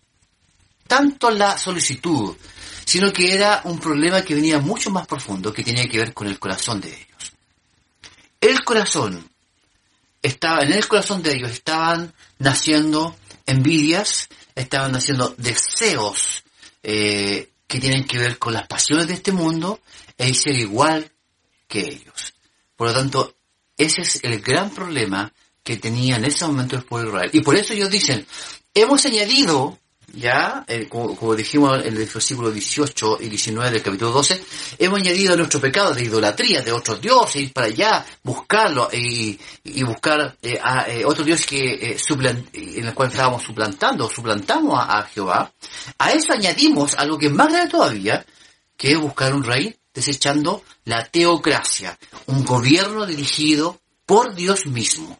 tanto 0.86 1.30
la 1.30 1.58
solicitud, 1.58 2.36
sino 2.84 3.12
que 3.12 3.34
era 3.34 3.62
un 3.64 3.78
problema 3.78 4.22
que 4.22 4.34
venía 4.34 4.58
mucho 4.58 4.90
más 4.90 5.06
profundo, 5.06 5.52
que 5.52 5.64
tenía 5.64 5.88
que 5.88 5.98
ver 5.98 6.14
con 6.14 6.26
el 6.26 6.38
corazón 6.38 6.80
de 6.80 6.88
ellos. 6.88 7.32
El 8.40 8.62
corazón, 8.64 9.28
estaba, 10.20 10.62
en 10.62 10.72
el 10.72 10.86
corazón 10.86 11.22
de 11.22 11.32
ellos 11.32 11.50
estaban 11.50 12.12
naciendo 12.38 13.16
envidias, 13.46 14.28
estaban 14.54 14.92
naciendo 14.92 15.34
deseos 15.38 16.44
eh, 16.82 17.51
que 17.72 17.80
tienen 17.80 18.04
que 18.04 18.18
ver 18.18 18.38
con 18.38 18.52
las 18.52 18.66
pasiones 18.66 19.08
de 19.08 19.14
este 19.14 19.32
mundo 19.32 19.80
e 20.18 20.34
ser 20.34 20.54
igual 20.56 21.10
que 21.66 21.80
ellos. 21.80 22.34
Por 22.76 22.88
lo 22.88 22.92
tanto, 22.92 23.34
ese 23.78 24.02
es 24.02 24.22
el 24.24 24.42
gran 24.42 24.68
problema 24.68 25.32
que 25.62 25.78
tenía 25.78 26.16
en 26.16 26.26
ese 26.26 26.46
momento 26.46 26.76
el 26.76 26.84
pueblo 26.84 27.08
Israel. 27.08 27.30
Y 27.32 27.40
por 27.40 27.56
eso 27.56 27.72
ellos 27.72 27.88
dicen, 27.88 28.26
hemos 28.74 29.06
añadido 29.06 29.78
ya, 30.14 30.64
eh, 30.68 30.88
como, 30.88 31.34
dijimos 31.34 31.78
en 31.78 31.96
el 31.96 32.06
versículo 32.06 32.50
18 32.50 33.18
y 33.20 33.28
19 33.28 33.70
del 33.70 33.82
capítulo 33.82 34.12
12, 34.12 34.44
hemos 34.78 35.00
añadido 35.00 35.36
nuestro 35.36 35.60
pecado 35.60 35.94
de 35.94 36.04
idolatría, 36.04 36.60
de 36.60 36.72
otros 36.72 37.00
dioses, 37.00 37.42
ir 37.42 37.52
para 37.52 37.68
allá, 37.68 38.04
buscarlo 38.22 38.88
y, 38.92 39.38
buscar 39.84 40.36
eh, 40.42 40.58
a, 40.62 40.88
eh, 40.88 41.04
otro 41.04 41.24
dios 41.24 41.46
que 41.46 41.96
en 42.52 42.84
el 42.86 42.94
cual 42.94 43.08
estábamos 43.08 43.42
suplantando, 43.42 44.08
suplantamos 44.10 44.78
a, 44.78 45.02
Jehová. 45.02 45.50
A 45.98 46.12
eso 46.12 46.32
añadimos 46.32 46.94
algo 46.94 47.18
que 47.18 47.26
es 47.26 47.32
más 47.32 47.50
grande 47.50 47.70
todavía, 47.70 48.24
que 48.76 48.92
es 48.92 49.00
buscar 49.00 49.34
un 49.34 49.44
rey, 49.44 49.74
desechando 49.94 50.62
la 50.84 51.04
teocracia, 51.06 51.98
un 52.26 52.44
gobierno 52.44 53.06
dirigido 53.06 53.80
por 54.04 54.34
Dios 54.34 54.66
mismo, 54.66 55.18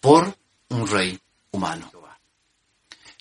por 0.00 0.34
un 0.68 0.86
rey 0.86 1.18
humano. 1.50 1.99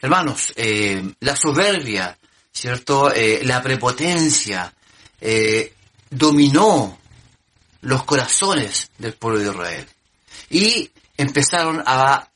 Hermanos, 0.01 0.53
eh, 0.55 1.13
la 1.19 1.35
soberbia, 1.35 2.17
¿cierto? 2.51 3.13
Eh, 3.13 3.41
la 3.43 3.61
prepotencia 3.61 4.73
eh, 5.19 5.73
dominó 6.09 6.97
los 7.81 8.03
corazones 8.03 8.91
del 8.97 9.13
pueblo 9.13 9.39
de 9.39 9.49
Israel. 9.49 9.87
Y 10.49 10.89
empezaron 11.17 11.83
a 11.85 12.29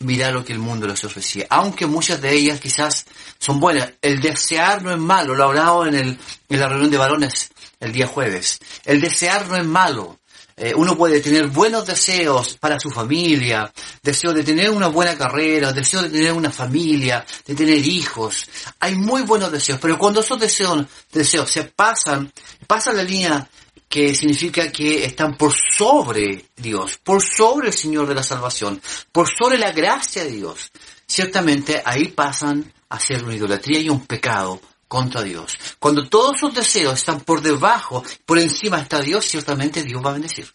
mirar 0.00 0.32
lo 0.32 0.44
que 0.44 0.52
el 0.52 0.58
mundo 0.60 0.86
les 0.86 1.02
ofrecía. 1.04 1.46
Aunque 1.50 1.86
muchas 1.86 2.20
de 2.20 2.32
ellas 2.32 2.60
quizás 2.60 3.04
son 3.38 3.58
buenas. 3.58 3.90
El 4.00 4.20
desear 4.20 4.82
no 4.82 4.92
es 4.92 4.98
malo, 4.98 5.34
lo 5.34 5.44
hablaba 5.44 5.88
en, 5.88 5.94
el, 5.94 6.18
en 6.48 6.60
la 6.60 6.68
reunión 6.68 6.90
de 6.90 6.98
varones 6.98 7.50
el 7.80 7.92
día 7.92 8.06
jueves. 8.06 8.60
El 8.84 9.00
desear 9.00 9.48
no 9.48 9.56
es 9.56 9.64
malo. 9.64 10.18
Eh, 10.60 10.74
uno 10.74 10.96
puede 10.96 11.20
tener 11.20 11.46
buenos 11.46 11.86
deseos 11.86 12.56
para 12.58 12.80
su 12.80 12.90
familia, 12.90 13.72
deseo 14.02 14.32
de 14.32 14.42
tener 14.42 14.70
una 14.70 14.88
buena 14.88 15.16
carrera, 15.16 15.72
deseo 15.72 16.02
de 16.02 16.10
tener 16.10 16.32
una 16.32 16.50
familia, 16.50 17.24
de 17.46 17.54
tener 17.54 17.78
hijos. 17.78 18.44
Hay 18.80 18.96
muy 18.96 19.22
buenos 19.22 19.52
deseos, 19.52 19.78
pero 19.80 19.96
cuando 19.96 20.20
esos 20.20 20.40
deseos, 20.40 20.84
deseos 21.12 21.48
se 21.48 21.62
pasan, 21.64 22.32
pasan 22.66 22.96
la 22.96 23.04
línea 23.04 23.48
que 23.88 24.14
significa 24.16 24.72
que 24.72 25.04
están 25.04 25.36
por 25.36 25.54
sobre 25.54 26.46
Dios, 26.56 26.98
por 27.04 27.22
sobre 27.22 27.68
el 27.68 27.74
Señor 27.74 28.08
de 28.08 28.16
la 28.16 28.24
salvación, 28.24 28.82
por 29.12 29.28
sobre 29.28 29.58
la 29.58 29.70
gracia 29.70 30.24
de 30.24 30.32
Dios, 30.32 30.72
ciertamente 31.06 31.80
ahí 31.84 32.08
pasan 32.08 32.72
a 32.88 32.98
ser 32.98 33.22
una 33.22 33.36
idolatría 33.36 33.78
y 33.78 33.88
un 33.88 34.04
pecado 34.06 34.60
contra 34.88 35.22
Dios. 35.22 35.58
Cuando 35.78 36.08
todos 36.08 36.40
sus 36.40 36.54
deseos 36.54 36.94
están 36.94 37.20
por 37.20 37.42
debajo, 37.42 38.02
por 38.24 38.38
encima 38.38 38.80
está 38.80 39.00
Dios, 39.00 39.26
ciertamente 39.26 39.84
Dios 39.84 40.04
va 40.04 40.10
a 40.10 40.14
bendecir. 40.14 40.52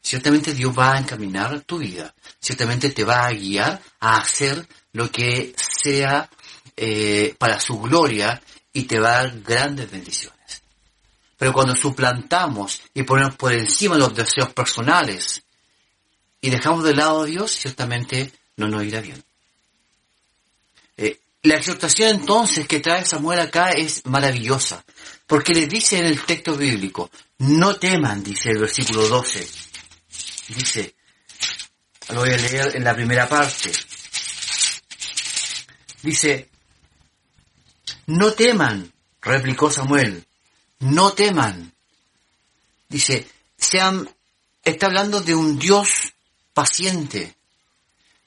Ciertamente 0.00 0.54
Dios 0.54 0.76
va 0.76 0.94
a 0.94 0.98
encaminar 0.98 1.60
tu 1.62 1.78
vida. 1.78 2.14
Ciertamente 2.40 2.90
te 2.90 3.04
va 3.04 3.26
a 3.26 3.32
guiar 3.32 3.80
a 4.00 4.18
hacer 4.18 4.66
lo 4.92 5.10
que 5.10 5.54
sea 5.56 6.28
eh, 6.76 7.34
para 7.38 7.60
su 7.60 7.80
gloria 7.80 8.40
y 8.72 8.84
te 8.84 8.98
va 8.98 9.10
a 9.10 9.22
dar 9.22 9.40
grandes 9.40 9.90
bendiciones. 9.90 10.62
Pero 11.36 11.52
cuando 11.52 11.74
suplantamos 11.76 12.82
y 12.94 13.02
ponemos 13.04 13.36
por 13.36 13.52
encima 13.52 13.96
los 13.96 14.14
deseos 14.14 14.52
personales 14.52 15.42
y 16.40 16.50
dejamos 16.50 16.84
de 16.84 16.94
lado 16.94 17.22
a 17.22 17.26
Dios, 17.26 17.52
ciertamente 17.52 18.32
no 18.56 18.68
nos 18.68 18.82
irá 18.84 19.00
bien. 19.00 19.22
La 21.42 21.54
exhortación 21.54 22.16
entonces 22.16 22.66
que 22.66 22.80
trae 22.80 23.04
Samuel 23.04 23.38
acá 23.38 23.70
es 23.70 24.04
maravillosa, 24.06 24.84
porque 25.26 25.54
le 25.54 25.68
dice 25.68 25.98
en 25.98 26.06
el 26.06 26.24
texto 26.24 26.56
bíblico, 26.56 27.10
no 27.38 27.76
teman, 27.76 28.24
dice 28.24 28.50
el 28.50 28.58
versículo 28.58 29.06
12, 29.06 29.48
dice, 30.48 30.96
lo 32.08 32.20
voy 32.20 32.30
a 32.30 32.36
leer 32.36 32.74
en 32.74 32.82
la 32.82 32.94
primera 32.94 33.28
parte, 33.28 33.70
dice, 36.02 36.48
no 38.06 38.32
teman, 38.32 38.92
replicó 39.20 39.70
Samuel, 39.70 40.26
no 40.80 41.12
teman, 41.12 41.72
dice, 42.88 43.28
sean, 43.56 44.10
está 44.64 44.86
hablando 44.86 45.20
de 45.20 45.36
un 45.36 45.56
Dios 45.56 46.14
paciente, 46.52 47.37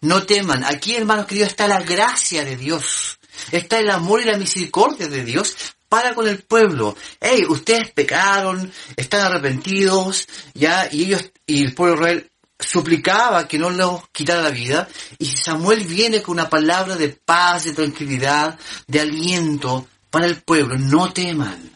no 0.01 0.23
teman. 0.23 0.63
Aquí, 0.63 0.95
hermanos 0.95 1.27
queridos, 1.27 1.49
está 1.49 1.67
la 1.67 1.81
gracia 1.81 2.43
de 2.43 2.57
Dios. 2.57 3.19
Está 3.51 3.79
el 3.79 3.89
amor 3.89 4.21
y 4.21 4.25
la 4.25 4.37
misericordia 4.37 5.07
de 5.07 5.23
Dios 5.23 5.55
para 5.87 6.15
con 6.15 6.27
el 6.27 6.41
pueblo. 6.43 6.95
Hey, 7.19 7.45
ustedes 7.47 7.91
pecaron, 7.91 8.71
están 8.95 9.21
arrepentidos, 9.21 10.27
ya, 10.53 10.87
y 10.91 11.03
ellos, 11.03 11.31
y 11.45 11.63
el 11.63 11.73
pueblo 11.73 11.95
Israel 11.95 12.31
suplicaba 12.59 13.47
que 13.47 13.57
no 13.57 13.69
los 13.69 14.07
quitara 14.09 14.41
la 14.41 14.51
vida, 14.51 14.87
y 15.17 15.25
Samuel 15.25 15.83
viene 15.83 16.21
con 16.21 16.33
una 16.33 16.49
palabra 16.49 16.95
de 16.95 17.09
paz, 17.09 17.65
de 17.65 17.73
tranquilidad, 17.73 18.57
de 18.87 19.01
aliento 19.01 19.87
para 20.09 20.27
el 20.27 20.41
pueblo. 20.41 20.77
No 20.77 21.11
teman, 21.11 21.75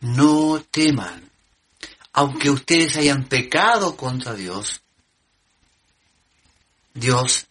no 0.00 0.62
teman. 0.70 1.30
Aunque 2.12 2.50
ustedes 2.50 2.96
hayan 2.96 3.24
pecado 3.24 3.96
contra 3.96 4.34
Dios, 4.34 4.80
Dios 6.94 7.46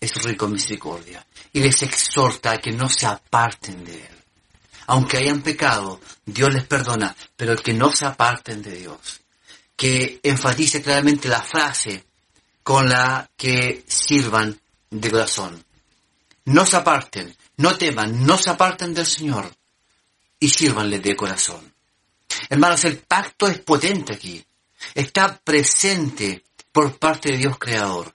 es 0.00 0.22
rico 0.22 0.46
en 0.46 0.52
misericordia 0.52 1.24
y 1.52 1.60
les 1.60 1.82
exhorta 1.82 2.52
a 2.52 2.58
que 2.58 2.72
no 2.72 2.88
se 2.88 3.06
aparten 3.06 3.84
de 3.84 3.96
Él. 3.96 4.16
Aunque 4.86 5.18
hayan 5.18 5.42
pecado, 5.42 6.00
Dios 6.24 6.52
les 6.52 6.64
perdona, 6.64 7.14
pero 7.36 7.54
que 7.56 7.74
no 7.74 7.92
se 7.92 8.06
aparten 8.06 8.62
de 8.62 8.72
Dios. 8.72 9.20
Que 9.76 10.18
enfatice 10.22 10.82
claramente 10.82 11.28
la 11.28 11.42
frase 11.42 12.04
con 12.62 12.88
la 12.88 13.30
que 13.36 13.84
sirvan 13.86 14.58
de 14.90 15.10
corazón. 15.10 15.64
No 16.46 16.66
se 16.66 16.76
aparten, 16.76 17.36
no 17.58 17.76
teman, 17.76 18.24
no 18.26 18.36
se 18.38 18.50
aparten 18.50 18.94
del 18.94 19.06
Señor 19.06 19.54
y 20.40 20.48
sírvanle 20.48 20.98
de 20.98 21.14
corazón. 21.14 21.72
Hermanos, 22.48 22.84
el 22.84 22.98
pacto 22.98 23.46
es 23.46 23.58
potente 23.60 24.14
aquí. 24.14 24.44
Está 24.94 25.38
presente 25.38 26.42
por 26.72 26.98
parte 26.98 27.32
de 27.32 27.38
Dios 27.38 27.58
Creador 27.58 28.14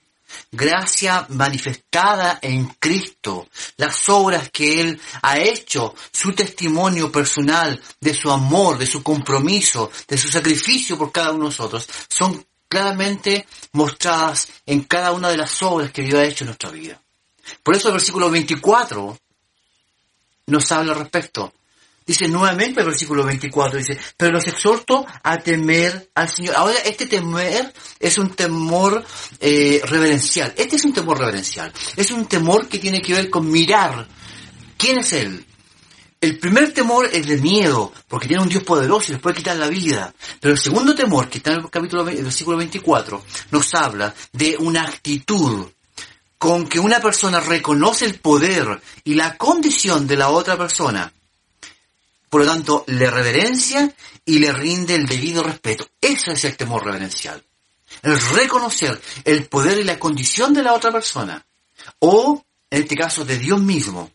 gracia 0.51 1.25
manifestada 1.29 2.39
en 2.41 2.67
Cristo, 2.79 3.47
las 3.77 4.07
obras 4.09 4.49
que 4.51 4.81
Él 4.81 5.01
ha 5.21 5.39
hecho, 5.39 5.93
su 6.11 6.33
testimonio 6.33 7.11
personal 7.11 7.81
de 7.99 8.13
su 8.13 8.31
amor, 8.31 8.77
de 8.77 8.87
su 8.87 9.03
compromiso, 9.03 9.91
de 10.07 10.17
su 10.17 10.29
sacrificio 10.29 10.97
por 10.97 11.11
cada 11.11 11.31
uno 11.31 11.45
de 11.45 11.49
nosotros, 11.49 11.87
son 12.07 12.45
claramente 12.67 13.47
mostradas 13.73 14.47
en 14.65 14.83
cada 14.83 15.11
una 15.11 15.29
de 15.29 15.37
las 15.37 15.61
obras 15.63 15.91
que 15.91 16.01
Dios 16.01 16.19
ha 16.19 16.25
hecho 16.25 16.43
en 16.43 16.47
nuestra 16.47 16.71
vida. 16.71 17.01
Por 17.63 17.75
eso 17.75 17.89
el 17.89 17.93
versículo 17.93 18.29
24 18.29 19.17
nos 20.47 20.71
habla 20.71 20.93
al 20.93 20.99
respecto. 20.99 21.53
Dice 22.05 22.27
nuevamente 22.27 22.81
el 22.81 22.85
versículo 22.85 23.23
24, 23.23 23.79
dice, 23.79 23.97
pero 24.15 24.33
los 24.33 24.45
exhorto 24.45 25.07
a 25.23 25.37
temer 25.39 26.11
al 26.13 26.29
Señor. 26.29 26.55
Ahora, 26.55 26.75
este 26.85 27.07
temer 27.07 27.73
es 27.99 28.17
un 28.19 28.29
temor 28.29 29.03
eh, 29.39 29.81
reverencial. 29.83 30.53
Este 30.55 30.75
es 30.75 30.85
un 30.85 30.93
temor 30.93 31.17
reverencial. 31.17 31.73
Es 31.95 32.11
un 32.11 32.27
temor 32.27 32.67
que 32.67 32.77
tiene 32.77 33.01
que 33.01 33.13
ver 33.13 33.31
con 33.31 33.49
mirar 33.49 34.07
quién 34.77 34.99
es 34.99 35.13
Él. 35.13 35.43
El 36.21 36.37
primer 36.37 36.73
temor 36.73 37.09
es 37.11 37.25
de 37.25 37.37
miedo, 37.37 37.91
porque 38.07 38.27
tiene 38.27 38.43
un 38.43 38.49
Dios 38.49 38.63
poderoso 38.63 39.07
y 39.07 39.13
les 39.13 39.21
puede 39.21 39.37
quitar 39.37 39.57
la 39.57 39.67
vida. 39.67 40.13
Pero 40.39 40.53
el 40.53 40.59
segundo 40.59 40.93
temor, 40.93 41.27
que 41.27 41.39
está 41.39 41.53
en 41.53 41.61
el 41.61 41.69
capítulo, 41.71 42.07
el 42.07 42.23
versículo 42.23 42.57
24, 42.57 43.23
nos 43.49 43.73
habla 43.73 44.13
de 44.31 44.55
una 44.59 44.83
actitud 44.83 45.67
con 46.37 46.67
que 46.67 46.79
una 46.79 46.99
persona 46.99 47.39
reconoce 47.39 48.05
el 48.05 48.19
poder 48.19 48.79
y 49.03 49.15
la 49.15 49.37
condición 49.37 50.05
de 50.05 50.17
la 50.17 50.29
otra 50.29 50.55
persona 50.55 51.11
por 52.29 52.41
lo 52.41 52.47
tanto, 52.47 52.83
le 52.87 53.09
reverencia 53.09 53.93
y 54.25 54.39
le 54.39 54.51
rinde 54.51 54.95
el 54.95 55.05
debido 55.05 55.43
respeto. 55.43 55.87
Ese 56.01 56.33
es 56.33 56.43
el 56.45 56.57
temor 56.57 56.83
reverencial. 56.83 57.43
El 58.01 58.19
reconocer 58.19 58.99
el 59.23 59.45
poder 59.47 59.79
y 59.79 59.83
la 59.83 59.99
condición 59.99 60.53
de 60.53 60.63
la 60.63 60.73
otra 60.73 60.91
persona. 60.91 61.45
O, 61.99 62.43
en 62.69 62.83
este 62.83 62.95
caso, 62.95 63.23
de 63.23 63.37
Dios 63.37 63.61
mismo. 63.61 64.11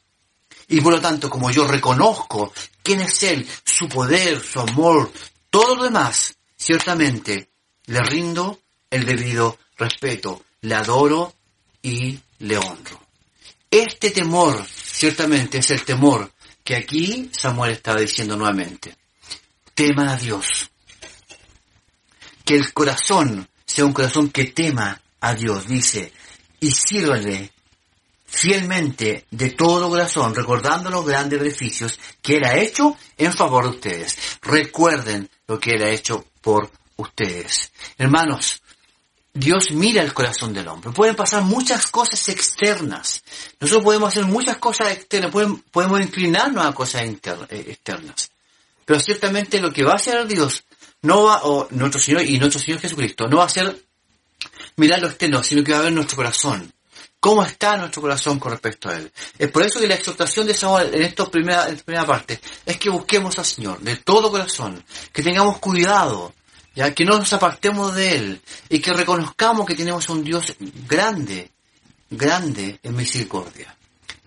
Y 0.68 0.80
por 0.80 0.92
lo 0.92 1.00
tanto, 1.00 1.30
como 1.30 1.50
yo 1.50 1.66
reconozco 1.66 2.52
quién 2.82 3.00
es 3.00 3.22
Él, 3.22 3.48
su 3.64 3.88
poder, 3.88 4.42
su 4.42 4.60
amor, 4.60 5.10
todo 5.48 5.76
lo 5.76 5.84
demás, 5.84 6.36
ciertamente 6.56 7.48
le 7.86 8.00
rindo 8.00 8.60
el 8.90 9.04
debido 9.04 9.58
respeto, 9.76 10.44
le 10.60 10.74
adoro 10.74 11.34
y 11.82 12.18
le 12.40 12.58
honro. 12.58 13.00
Este 13.70 14.10
temor, 14.10 14.64
ciertamente, 14.66 15.58
es 15.58 15.70
el 15.70 15.84
temor 15.84 16.30
que 16.70 16.76
aquí 16.76 17.28
Samuel 17.32 17.72
estaba 17.72 18.00
diciendo 18.00 18.36
nuevamente. 18.36 18.96
Tema 19.74 20.12
a 20.12 20.16
Dios. 20.16 20.70
Que 22.44 22.54
el 22.54 22.72
corazón 22.72 23.48
sea 23.66 23.84
un 23.84 23.92
corazón 23.92 24.30
que 24.30 24.44
tema 24.44 25.02
a 25.20 25.34
Dios, 25.34 25.66
dice, 25.66 26.12
y 26.60 26.70
sírvale 26.70 27.50
fielmente 28.24 29.26
de 29.32 29.50
todo 29.50 29.88
corazón, 29.88 30.32
recordando 30.32 30.90
los 30.90 31.04
grandes 31.04 31.40
beneficios 31.40 31.98
que 32.22 32.36
Él 32.36 32.44
ha 32.44 32.56
hecho 32.56 32.96
en 33.18 33.32
favor 33.32 33.64
de 33.64 33.70
ustedes. 33.70 34.16
Recuerden 34.40 35.28
lo 35.48 35.58
que 35.58 35.72
Él 35.72 35.82
ha 35.82 35.90
hecho 35.90 36.24
por 36.40 36.70
ustedes. 36.94 37.72
Hermanos, 37.98 38.62
Dios 39.32 39.70
mira 39.70 40.02
el 40.02 40.12
corazón 40.12 40.52
del 40.52 40.66
hombre. 40.68 40.90
Pueden 40.90 41.14
pasar 41.14 41.42
muchas 41.42 41.86
cosas 41.86 42.28
externas. 42.28 43.22
Nosotros 43.60 43.84
podemos 43.84 44.08
hacer 44.08 44.24
muchas 44.24 44.56
cosas 44.56 44.92
externas, 44.92 45.30
podemos, 45.30 46.00
inclinarnos 46.00 46.64
a 46.64 46.72
cosas 46.72 47.02
eh, 47.02 47.16
externas. 47.50 48.30
Pero 48.84 48.98
ciertamente 48.98 49.60
lo 49.60 49.72
que 49.72 49.84
va 49.84 49.92
a 49.92 49.96
hacer 49.96 50.26
Dios, 50.26 50.64
no 51.02 51.24
va, 51.24 51.44
o 51.44 51.68
nuestro 51.70 52.00
Señor 52.00 52.22
y 52.22 52.38
nuestro 52.38 52.60
Señor 52.60 52.80
Jesucristo, 52.80 53.28
no 53.28 53.38
va 53.38 53.44
a 53.44 53.48
ser 53.48 53.80
mirar 54.76 55.00
lo 55.00 55.08
externo, 55.08 55.44
sino 55.44 55.62
que 55.62 55.72
va 55.72 55.78
a 55.78 55.82
ver 55.82 55.92
nuestro 55.92 56.16
corazón. 56.16 56.72
¿Cómo 57.20 57.44
está 57.44 57.76
nuestro 57.76 58.00
corazón 58.00 58.38
con 58.38 58.50
respecto 58.50 58.88
a 58.88 58.96
Él? 58.96 59.12
Es 59.38 59.50
por 59.50 59.62
eso 59.62 59.78
que 59.78 59.86
la 59.86 59.94
exhortación 59.94 60.46
de 60.46 60.54
Samuel 60.54 60.94
en 60.94 61.02
esta 61.02 61.30
primera, 61.30 61.68
primera 61.84 62.06
parte 62.06 62.40
es 62.64 62.78
que 62.78 62.88
busquemos 62.88 63.38
al 63.38 63.44
Señor 63.44 63.78
de 63.80 63.96
todo 63.96 64.30
corazón, 64.30 64.82
que 65.12 65.22
tengamos 65.22 65.58
cuidado 65.58 66.32
ya 66.74 66.94
que 66.94 67.04
no 67.04 67.18
nos 67.18 67.32
apartemos 67.32 67.94
de 67.94 68.16
Él 68.16 68.40
y 68.68 68.80
que 68.80 68.92
reconozcamos 68.92 69.66
que 69.66 69.74
tenemos 69.74 70.08
un 70.08 70.24
Dios 70.24 70.54
grande, 70.88 71.50
grande 72.10 72.78
en 72.82 72.96
misericordia. 72.96 73.76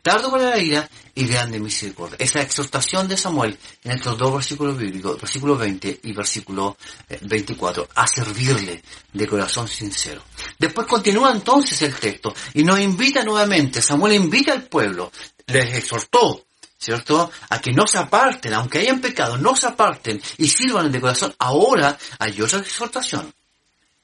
Tardo 0.02 0.30
para 0.30 0.50
la 0.50 0.60
ira 0.60 0.90
y 1.16 1.26
grande 1.26 1.58
en 1.58 1.64
misericordia. 1.64 2.18
Esa 2.20 2.42
exhortación 2.42 3.08
de 3.08 3.16
Samuel 3.16 3.58
en 3.86 3.92
estos 3.94 4.18
dos 4.18 4.34
versículos 4.34 4.78
bíblicos, 4.78 5.20
versículo 5.22 5.56
20 5.56 6.02
y 6.04 6.12
versículo 6.12 6.76
24, 7.22 7.84
eh, 7.84 7.88
a 7.96 8.06
servirle 8.06 8.84
de 9.14 9.28
corazón 9.28 9.70
sincero. 9.70 10.22
Después 10.60 10.88
continúa 10.88 11.32
entonces 11.32 11.82
el 11.84 11.96
texto 11.96 12.34
y 12.54 12.66
nos 12.66 12.82
invita 12.82 13.24
nuevamente, 13.24 13.82
Samuel 13.82 14.16
invita 14.16 14.52
al 14.52 14.64
pueblo, 14.64 15.10
les 15.48 15.74
exhortó 15.74 16.48
¿cierto? 16.84 17.32
A 17.50 17.62
que 17.62 17.72
no 17.72 17.88
se 17.88 17.98
aparten, 17.98 18.54
aunque 18.54 18.80
hayan 18.80 19.00
pecado, 19.00 19.38
no 19.38 19.56
se 19.56 19.68
aparten 19.68 20.22
y 20.38 20.48
sirvan 20.50 20.92
de 20.92 21.00
corazón. 21.00 21.34
Ahora 21.40 21.98
hay 22.20 22.42
otra 22.42 22.60
exhortación. 22.60 23.34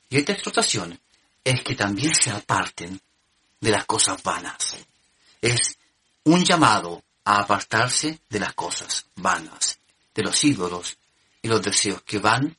Y 0.09 0.17
esta 0.17 0.31
exhortación 0.31 0.97
es 1.43 1.61
que 1.61 1.75
también 1.75 2.13
se 2.15 2.31
aparten 2.31 2.99
de 3.59 3.71
las 3.71 3.85
cosas 3.85 4.23
vanas. 4.23 4.75
Es 5.41 5.77
un 6.23 6.45
llamado 6.45 7.03
a 7.25 7.41
apartarse 7.41 8.19
de 8.29 8.39
las 8.39 8.53
cosas 8.53 9.05
vanas, 9.15 9.77
de 10.15 10.23
los 10.23 10.41
ídolos 10.43 10.97
y 11.41 11.49
los 11.49 11.61
deseos 11.61 12.01
que 12.03 12.19
van 12.19 12.55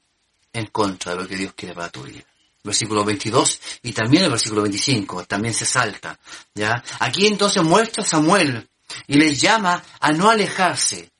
en 0.52 0.66
contra 0.66 1.12
de 1.12 1.22
lo 1.22 1.28
que 1.28 1.36
Dios 1.36 1.54
quiere 1.54 1.74
para 1.74 1.88
tu 1.88 2.02
vida. 2.02 2.24
Versículo 2.62 3.04
22 3.04 3.60
y 3.84 3.92
también 3.94 4.24
el 4.24 4.30
versículo 4.30 4.60
25 4.62 5.24
también 5.24 5.54
se 5.54 5.64
salta, 5.64 6.18
¿ya? 6.54 6.84
Aquí 6.98 7.26
entonces 7.26 7.62
muestra 7.62 8.04
Samuel 8.04 8.68
y 9.06 9.14
les 9.14 9.40
llama 9.40 9.82
a 10.00 10.12
no 10.12 10.30
alejarse 10.30 11.10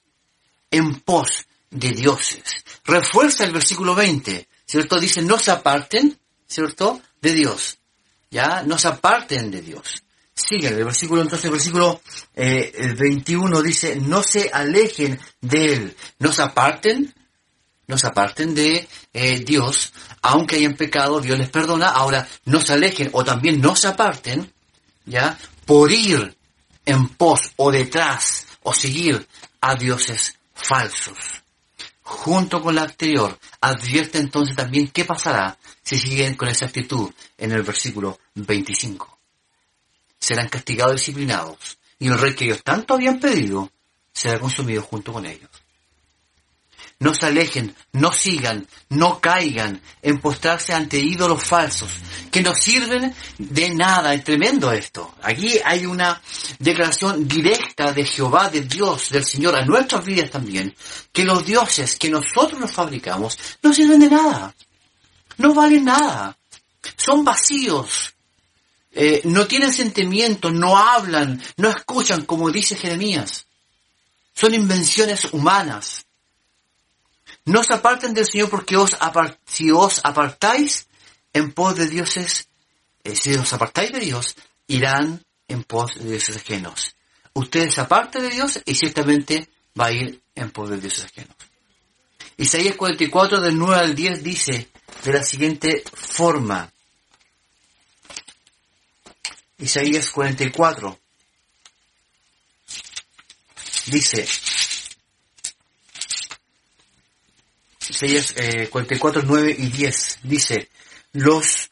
en 0.70 1.00
pos 1.00 1.46
de 1.70 1.90
dioses. 1.90 2.42
Refuerza 2.84 3.44
el 3.44 3.52
versículo 3.52 3.94
20, 3.94 4.48
¿cierto? 4.66 4.98
Dice, 4.98 5.22
no 5.22 5.38
se 5.38 5.50
aparten, 5.50 6.18
¿cierto? 6.46 7.00
De 7.20 7.32
Dios. 7.32 7.78
¿Ya? 8.30 8.62
No 8.62 8.78
se 8.78 8.88
aparten 8.88 9.50
de 9.50 9.60
Dios. 9.60 10.02
Sigue 10.34 10.68
el 10.68 10.84
versículo, 10.84 11.22
entonces 11.22 11.44
el 11.44 11.52
versículo 11.52 12.00
eh, 12.34 12.94
21 12.98 13.62
dice, 13.62 13.96
no 13.96 14.22
se 14.22 14.48
alejen 14.52 15.20
de 15.40 15.72
Él, 15.72 15.96
no 16.18 16.32
se 16.32 16.42
aparten, 16.42 17.12
no 17.86 17.98
se 17.98 18.06
aparten 18.06 18.54
de 18.54 18.88
eh, 19.12 19.40
Dios, 19.40 19.92
aunque 20.22 20.56
hayan 20.56 20.76
pecado, 20.76 21.20
Dios 21.20 21.38
les 21.38 21.50
perdona, 21.50 21.88
ahora 21.88 22.26
no 22.44 22.60
se 22.60 22.72
alejen 22.72 23.10
o 23.12 23.24
también 23.24 23.60
no 23.60 23.74
se 23.76 23.88
aparten, 23.88 24.50
¿ya? 25.04 25.36
Por 25.66 25.90
ir 25.92 26.36
en 26.90 27.08
pos 27.08 27.52
o 27.56 27.70
detrás 27.70 28.46
o 28.62 28.72
seguir 28.72 29.26
a 29.60 29.74
dioses 29.74 30.38
falsos. 30.54 31.16
Junto 32.02 32.60
con 32.60 32.74
la 32.74 32.82
anterior, 32.82 33.38
advierte 33.60 34.18
entonces 34.18 34.56
también 34.56 34.88
qué 34.88 35.04
pasará 35.04 35.56
si 35.82 35.98
siguen 35.98 36.34
con 36.34 36.48
esa 36.48 36.66
actitud 36.66 37.10
en 37.38 37.52
el 37.52 37.62
versículo 37.62 38.18
25. 38.34 39.18
Serán 40.18 40.48
castigados 40.48 40.94
y 40.94 40.96
disciplinados, 40.96 41.78
y 41.98 42.08
el 42.08 42.18
rey 42.18 42.34
que 42.34 42.46
ellos 42.46 42.62
tanto 42.64 42.94
habían 42.94 43.20
pedido 43.20 43.70
será 44.12 44.38
consumido 44.38 44.82
junto 44.82 45.12
con 45.12 45.24
ellos 45.26 45.49
no 47.00 47.14
se 47.14 47.26
alejen, 47.26 47.74
no 47.92 48.12
sigan, 48.12 48.68
no 48.90 49.20
caigan 49.20 49.80
en 50.02 50.20
postrarse 50.20 50.74
ante 50.74 50.98
ídolos 50.98 51.42
falsos, 51.42 51.90
que 52.30 52.42
no 52.42 52.54
sirven 52.54 53.14
de 53.38 53.70
nada. 53.70 54.12
Es 54.12 54.22
tremendo 54.22 54.70
esto. 54.70 55.14
Aquí 55.22 55.58
hay 55.64 55.86
una 55.86 56.20
declaración 56.58 57.26
directa 57.26 57.92
de 57.92 58.04
Jehová, 58.04 58.50
de 58.50 58.60
Dios, 58.60 59.08
del 59.08 59.24
Señor, 59.24 59.56
a 59.56 59.64
nuestras 59.64 60.04
vidas 60.04 60.30
también, 60.30 60.74
que 61.10 61.24
los 61.24 61.44
dioses 61.44 61.96
que 61.96 62.10
nosotros 62.10 62.60
nos 62.60 62.72
fabricamos 62.72 63.38
no 63.62 63.72
sirven 63.72 64.00
de 64.00 64.10
nada, 64.10 64.54
no 65.38 65.54
valen 65.54 65.86
nada, 65.86 66.36
son 66.96 67.24
vacíos. 67.24 68.14
Eh, 68.92 69.22
no 69.24 69.46
tienen 69.46 69.72
sentimiento, 69.72 70.50
no 70.50 70.76
hablan, 70.76 71.40
no 71.56 71.70
escuchan, 71.70 72.26
como 72.26 72.50
dice 72.50 72.74
Jeremías. 72.76 73.46
Son 74.34 74.52
invenciones 74.52 75.32
humanas 75.32 76.06
No 77.44 77.62
se 77.62 77.74
aparten 77.74 78.14
del 78.14 78.26
Señor 78.26 78.50
porque 78.50 78.76
os 78.76 78.96
si 79.46 79.70
os 79.70 80.00
apartáis 80.04 80.88
en 81.32 81.52
pos 81.52 81.76
de 81.76 81.88
dioses, 81.88 82.48
eh, 83.04 83.16
si 83.16 83.34
os 83.34 83.52
apartáis 83.52 83.92
de 83.92 84.00
Dios, 84.00 84.36
irán 84.66 85.24
en 85.48 85.64
pos 85.64 85.94
de 85.94 86.10
dioses 86.10 86.36
ajenos. 86.36 86.94
Ustedes 87.32 87.74
se 87.74 87.80
aparten 87.80 88.22
de 88.22 88.30
Dios 88.30 88.60
y 88.64 88.74
ciertamente 88.74 89.48
va 89.78 89.86
a 89.86 89.92
ir 89.92 90.22
en 90.34 90.50
pos 90.50 90.70
de 90.70 90.78
dioses 90.78 91.04
ajenos. 91.04 91.36
Isaías 92.36 92.76
44 92.76 93.40
del 93.40 93.58
9 93.58 93.76
al 93.76 93.94
10 93.94 94.22
dice 94.22 94.68
de 95.04 95.12
la 95.12 95.22
siguiente 95.22 95.82
forma. 95.92 96.72
Isaías 99.58 100.08
44 100.10 100.98
dice, 103.86 104.26
Isaías 107.90 108.34
44, 108.70 109.20
eh, 109.20 109.24
9 109.26 109.56
y 109.58 109.66
10 109.68 110.18
dice, 110.22 110.68
los, 111.12 111.70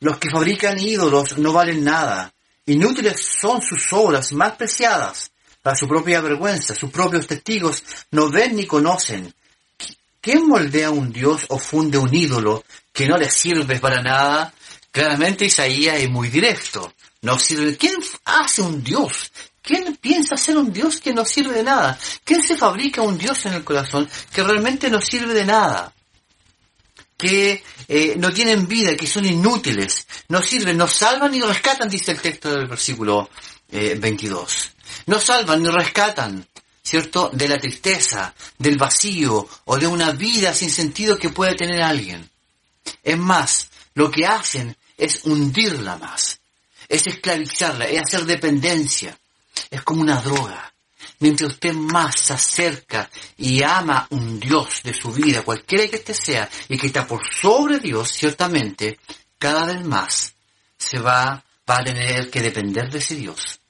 los 0.00 0.18
que 0.18 0.30
fabrican 0.30 0.78
ídolos 0.78 1.38
no 1.38 1.52
valen 1.52 1.84
nada, 1.84 2.32
inútiles 2.66 3.20
son 3.20 3.62
sus 3.62 3.92
obras 3.92 4.32
más 4.32 4.56
preciadas, 4.56 5.30
para 5.62 5.76
su 5.76 5.86
propia 5.86 6.20
vergüenza, 6.20 6.74
sus 6.74 6.90
propios 6.90 7.26
testigos 7.26 7.82
no 8.10 8.30
ven 8.30 8.56
ni 8.56 8.66
conocen. 8.66 9.32
¿Quién 10.20 10.46
moldea 10.46 10.90
un 10.90 11.12
dios 11.12 11.46
o 11.48 11.58
funde 11.58 11.98
un 11.98 12.14
ídolo 12.14 12.64
que 12.92 13.06
no 13.06 13.16
le 13.16 13.30
sirve 13.30 13.78
para 13.78 14.02
nada? 14.02 14.52
Claramente 14.90 15.44
Isaías 15.44 16.00
es 16.00 16.08
muy 16.08 16.28
directo. 16.28 16.92
No 17.22 17.38
sirve. 17.38 17.76
¿Quién 17.76 17.96
hace 18.24 18.62
un 18.62 18.82
dios? 18.82 19.30
¿Quién 19.68 19.96
piensa 19.96 20.34
ser 20.38 20.56
un 20.56 20.72
Dios 20.72 20.98
que 20.98 21.12
no 21.12 21.26
sirve 21.26 21.56
de 21.56 21.62
nada? 21.62 21.98
¿Quién 22.24 22.42
se 22.42 22.56
fabrica 22.56 23.02
un 23.02 23.18
Dios 23.18 23.44
en 23.44 23.52
el 23.52 23.64
corazón 23.64 24.08
que 24.32 24.42
realmente 24.42 24.88
no 24.88 24.98
sirve 24.98 25.34
de 25.34 25.44
nada? 25.44 25.92
Que 27.18 27.62
eh, 27.86 28.14
no 28.16 28.32
tienen 28.32 28.66
vida, 28.66 28.96
que 28.96 29.06
son 29.06 29.26
inútiles, 29.26 30.06
no 30.28 30.40
sirven, 30.40 30.78
no 30.78 30.88
salvan 30.88 31.32
ni 31.32 31.42
rescatan, 31.42 31.86
dice 31.86 32.12
el 32.12 32.20
texto 32.22 32.50
del 32.50 32.66
versículo 32.66 33.28
22. 33.70 34.54
Eh, 34.54 34.68
no 35.04 35.20
salvan 35.20 35.62
ni 35.62 35.68
rescatan, 35.68 36.48
¿cierto? 36.82 37.28
De 37.34 37.46
la 37.46 37.58
tristeza, 37.58 38.34
del 38.56 38.78
vacío 38.78 39.46
o 39.66 39.76
de 39.76 39.86
una 39.86 40.12
vida 40.12 40.54
sin 40.54 40.70
sentido 40.70 41.18
que 41.18 41.28
puede 41.28 41.54
tener 41.54 41.82
alguien. 41.82 42.26
Es 43.02 43.18
más, 43.18 43.68
lo 43.92 44.10
que 44.10 44.24
hacen 44.24 44.74
es 44.96 45.26
hundirla 45.26 45.98
más, 45.98 46.40
es 46.88 47.06
esclavizarla, 47.06 47.84
es 47.84 48.00
hacer 48.00 48.24
dependencia 48.24 49.14
es 49.70 49.82
como 49.82 50.02
una 50.02 50.20
droga. 50.20 50.72
Mientras 51.20 51.52
usted 51.52 51.72
más 51.72 52.18
se 52.20 52.32
acerca 52.32 53.10
y 53.36 53.62
ama 53.62 54.06
un 54.10 54.38
Dios 54.38 54.82
de 54.84 54.94
su 54.94 55.12
vida, 55.12 55.42
cualquiera 55.42 55.88
que 55.88 55.96
este 55.96 56.14
sea, 56.14 56.48
y 56.68 56.78
que 56.78 56.88
está 56.88 57.06
por 57.06 57.22
sobre 57.34 57.78
Dios, 57.80 58.12
ciertamente, 58.12 58.98
cada 59.38 59.66
vez 59.66 59.84
más 59.84 60.34
se 60.76 60.98
va, 60.98 61.44
a 61.66 61.84
tener 61.84 62.30
que 62.30 62.40
depender 62.40 62.90
de 62.90 62.98
ese 62.98 63.14
Dios. 63.14 63.60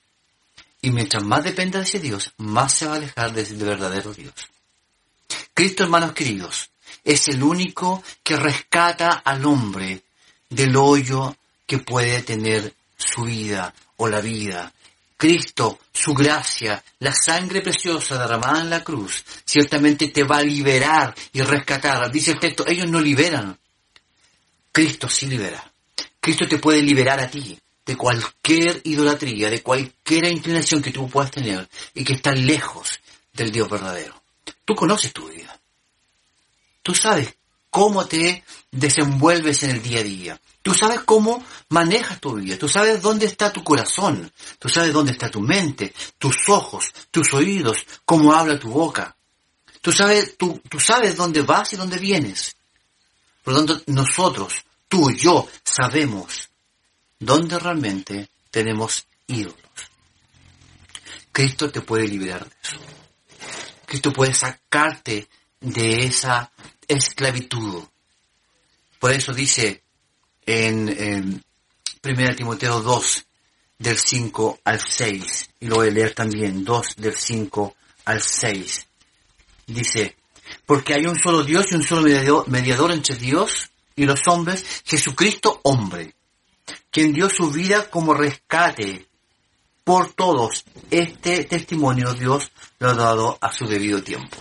Y 0.80 0.90
mientras 0.90 1.24
más 1.24 1.42
dependa 1.42 1.80
de 1.80 1.84
ese 1.84 1.98
Dios, 1.98 2.32
más 2.36 2.72
se 2.72 2.86
va 2.86 2.92
a 2.92 2.96
alejar 2.96 3.32
del 3.32 3.56
verdadero 3.56 4.14
Dios. 4.14 4.34
Cristo, 5.52 5.82
hermanos 5.82 6.12
queridos, 6.12 6.70
es 7.02 7.26
el 7.26 7.42
único 7.42 8.04
que 8.22 8.36
rescata 8.36 9.10
al 9.24 9.44
hombre 9.46 10.02
del 10.48 10.76
hoyo 10.76 11.36
que 11.66 11.78
puede 11.78 12.22
tener 12.22 12.72
su 12.96 13.24
vida 13.24 13.74
o 13.96 14.06
la 14.06 14.20
vida 14.20 14.72
Cristo, 15.18 15.80
su 15.92 16.14
gracia, 16.14 16.82
la 17.00 17.12
sangre 17.12 17.60
preciosa 17.60 18.16
derramada 18.16 18.60
en 18.60 18.70
la 18.70 18.84
cruz, 18.84 19.24
ciertamente 19.44 20.06
te 20.08 20.22
va 20.22 20.38
a 20.38 20.44
liberar 20.44 21.12
y 21.32 21.42
rescatar. 21.42 22.08
Dice 22.12 22.30
el 22.30 22.38
texto, 22.38 22.64
ellos 22.68 22.88
no 22.88 23.00
liberan. 23.00 23.58
Cristo 24.70 25.08
sí 25.08 25.26
libera. 25.26 25.72
Cristo 26.20 26.46
te 26.46 26.58
puede 26.58 26.82
liberar 26.82 27.18
a 27.18 27.28
ti 27.28 27.58
de 27.84 27.96
cualquier 27.96 28.80
idolatría, 28.84 29.50
de 29.50 29.60
cualquier 29.60 30.26
inclinación 30.26 30.80
que 30.80 30.92
tú 30.92 31.08
puedas 31.08 31.32
tener 31.32 31.68
y 31.94 32.04
que 32.04 32.12
está 32.12 32.30
lejos 32.30 33.00
del 33.32 33.50
Dios 33.50 33.68
verdadero. 33.68 34.22
Tú 34.64 34.76
conoces 34.76 35.12
tu 35.12 35.28
vida. 35.28 35.58
Tú 36.80 36.94
sabes 36.94 37.34
cómo 37.70 38.06
te 38.06 38.44
desenvuelves 38.70 39.64
en 39.64 39.70
el 39.70 39.82
día 39.82 39.98
a 39.98 40.04
día. 40.04 40.40
Tú 40.62 40.74
sabes 40.74 41.00
cómo 41.00 41.42
manejas 41.68 42.20
tu 42.20 42.34
vida, 42.34 42.58
tú 42.58 42.68
sabes 42.68 43.00
dónde 43.00 43.26
está 43.26 43.52
tu 43.52 43.62
corazón, 43.62 44.30
tú 44.58 44.68
sabes 44.68 44.92
dónde 44.92 45.12
está 45.12 45.30
tu 45.30 45.40
mente, 45.40 45.94
tus 46.18 46.48
ojos, 46.48 46.92
tus 47.10 47.32
oídos, 47.32 47.86
cómo 48.04 48.32
habla 48.32 48.58
tu 48.58 48.68
boca. 48.68 49.16
Tú 49.80 49.92
sabes, 49.92 50.36
tú, 50.36 50.60
tú 50.68 50.80
sabes 50.80 51.16
dónde 51.16 51.42
vas 51.42 51.72
y 51.72 51.76
dónde 51.76 51.98
vienes. 51.98 52.56
Por 53.42 53.54
lo 53.54 53.64
tanto, 53.64 53.82
nosotros, 53.86 54.52
tú 54.88 55.10
y 55.10 55.16
yo, 55.16 55.48
sabemos 55.64 56.50
dónde 57.18 57.58
realmente 57.58 58.28
tenemos 58.50 59.06
ídolos. 59.26 59.56
Cristo 61.32 61.70
te 61.70 61.80
puede 61.80 62.08
liberar 62.08 62.44
de 62.44 62.56
eso. 62.62 62.76
Cristo 63.86 64.12
puede 64.12 64.34
sacarte 64.34 65.28
de 65.60 66.04
esa 66.04 66.50
esclavitud. 66.86 67.84
Por 68.98 69.12
eso 69.12 69.32
dice 69.32 69.82
en, 70.48 71.44
1 72.02 72.36
Timoteo 72.36 72.80
2, 72.80 73.26
del 73.78 73.98
5 73.98 74.60
al 74.64 74.80
6, 74.80 75.50
y 75.60 75.66
lo 75.66 75.76
voy 75.76 75.88
a 75.88 75.90
leer 75.90 76.14
también, 76.14 76.64
2 76.64 76.96
del 76.96 77.14
5 77.14 77.76
al 78.06 78.22
6. 78.22 78.86
Dice, 79.66 80.16
porque 80.64 80.94
hay 80.94 81.04
un 81.04 81.18
solo 81.18 81.44
Dios 81.44 81.66
y 81.70 81.74
un 81.74 81.82
solo 81.82 82.02
mediador 82.46 82.92
entre 82.92 83.16
Dios 83.16 83.70
y 83.94 84.06
los 84.06 84.26
hombres, 84.26 84.64
Jesucristo 84.86 85.60
hombre, 85.64 86.14
quien 86.90 87.12
dio 87.12 87.28
su 87.28 87.50
vida 87.50 87.90
como 87.90 88.14
rescate 88.14 89.06
por 89.84 90.12
todos. 90.12 90.64
Este 90.90 91.44
testimonio 91.44 92.14
Dios 92.14 92.50
lo 92.78 92.88
ha 92.88 92.94
dado 92.94 93.36
a 93.40 93.52
su 93.52 93.66
debido 93.66 94.02
tiempo. 94.02 94.36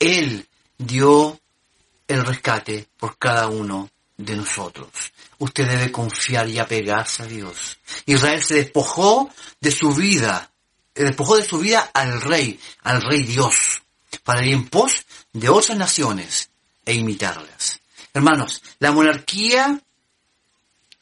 Él 0.00 0.48
dio 0.76 1.38
el 2.08 2.24
rescate 2.24 2.88
por 2.96 3.16
cada 3.16 3.46
uno 3.48 3.90
de 4.16 4.36
nosotros. 4.36 4.88
Usted 5.38 5.68
debe 5.68 5.92
confiar 5.92 6.48
y 6.48 6.58
apegarse 6.58 7.22
a 7.22 7.26
Dios. 7.26 7.78
Israel 8.06 8.42
se 8.42 8.54
despojó 8.54 9.30
de 9.60 9.70
su 9.70 9.94
vida, 9.94 10.50
despojó 10.94 11.36
de 11.36 11.44
su 11.44 11.58
vida 11.58 11.90
al 11.92 12.20
rey, 12.20 12.58
al 12.82 13.02
rey 13.02 13.22
Dios, 13.22 13.82
para 14.24 14.44
ir 14.44 14.54
en 14.54 14.68
pos 14.68 15.04
de 15.32 15.48
otras 15.48 15.76
naciones 15.76 16.50
e 16.84 16.94
imitarlas. 16.94 17.80
Hermanos, 18.14 18.62
la 18.78 18.92
monarquía 18.92 19.80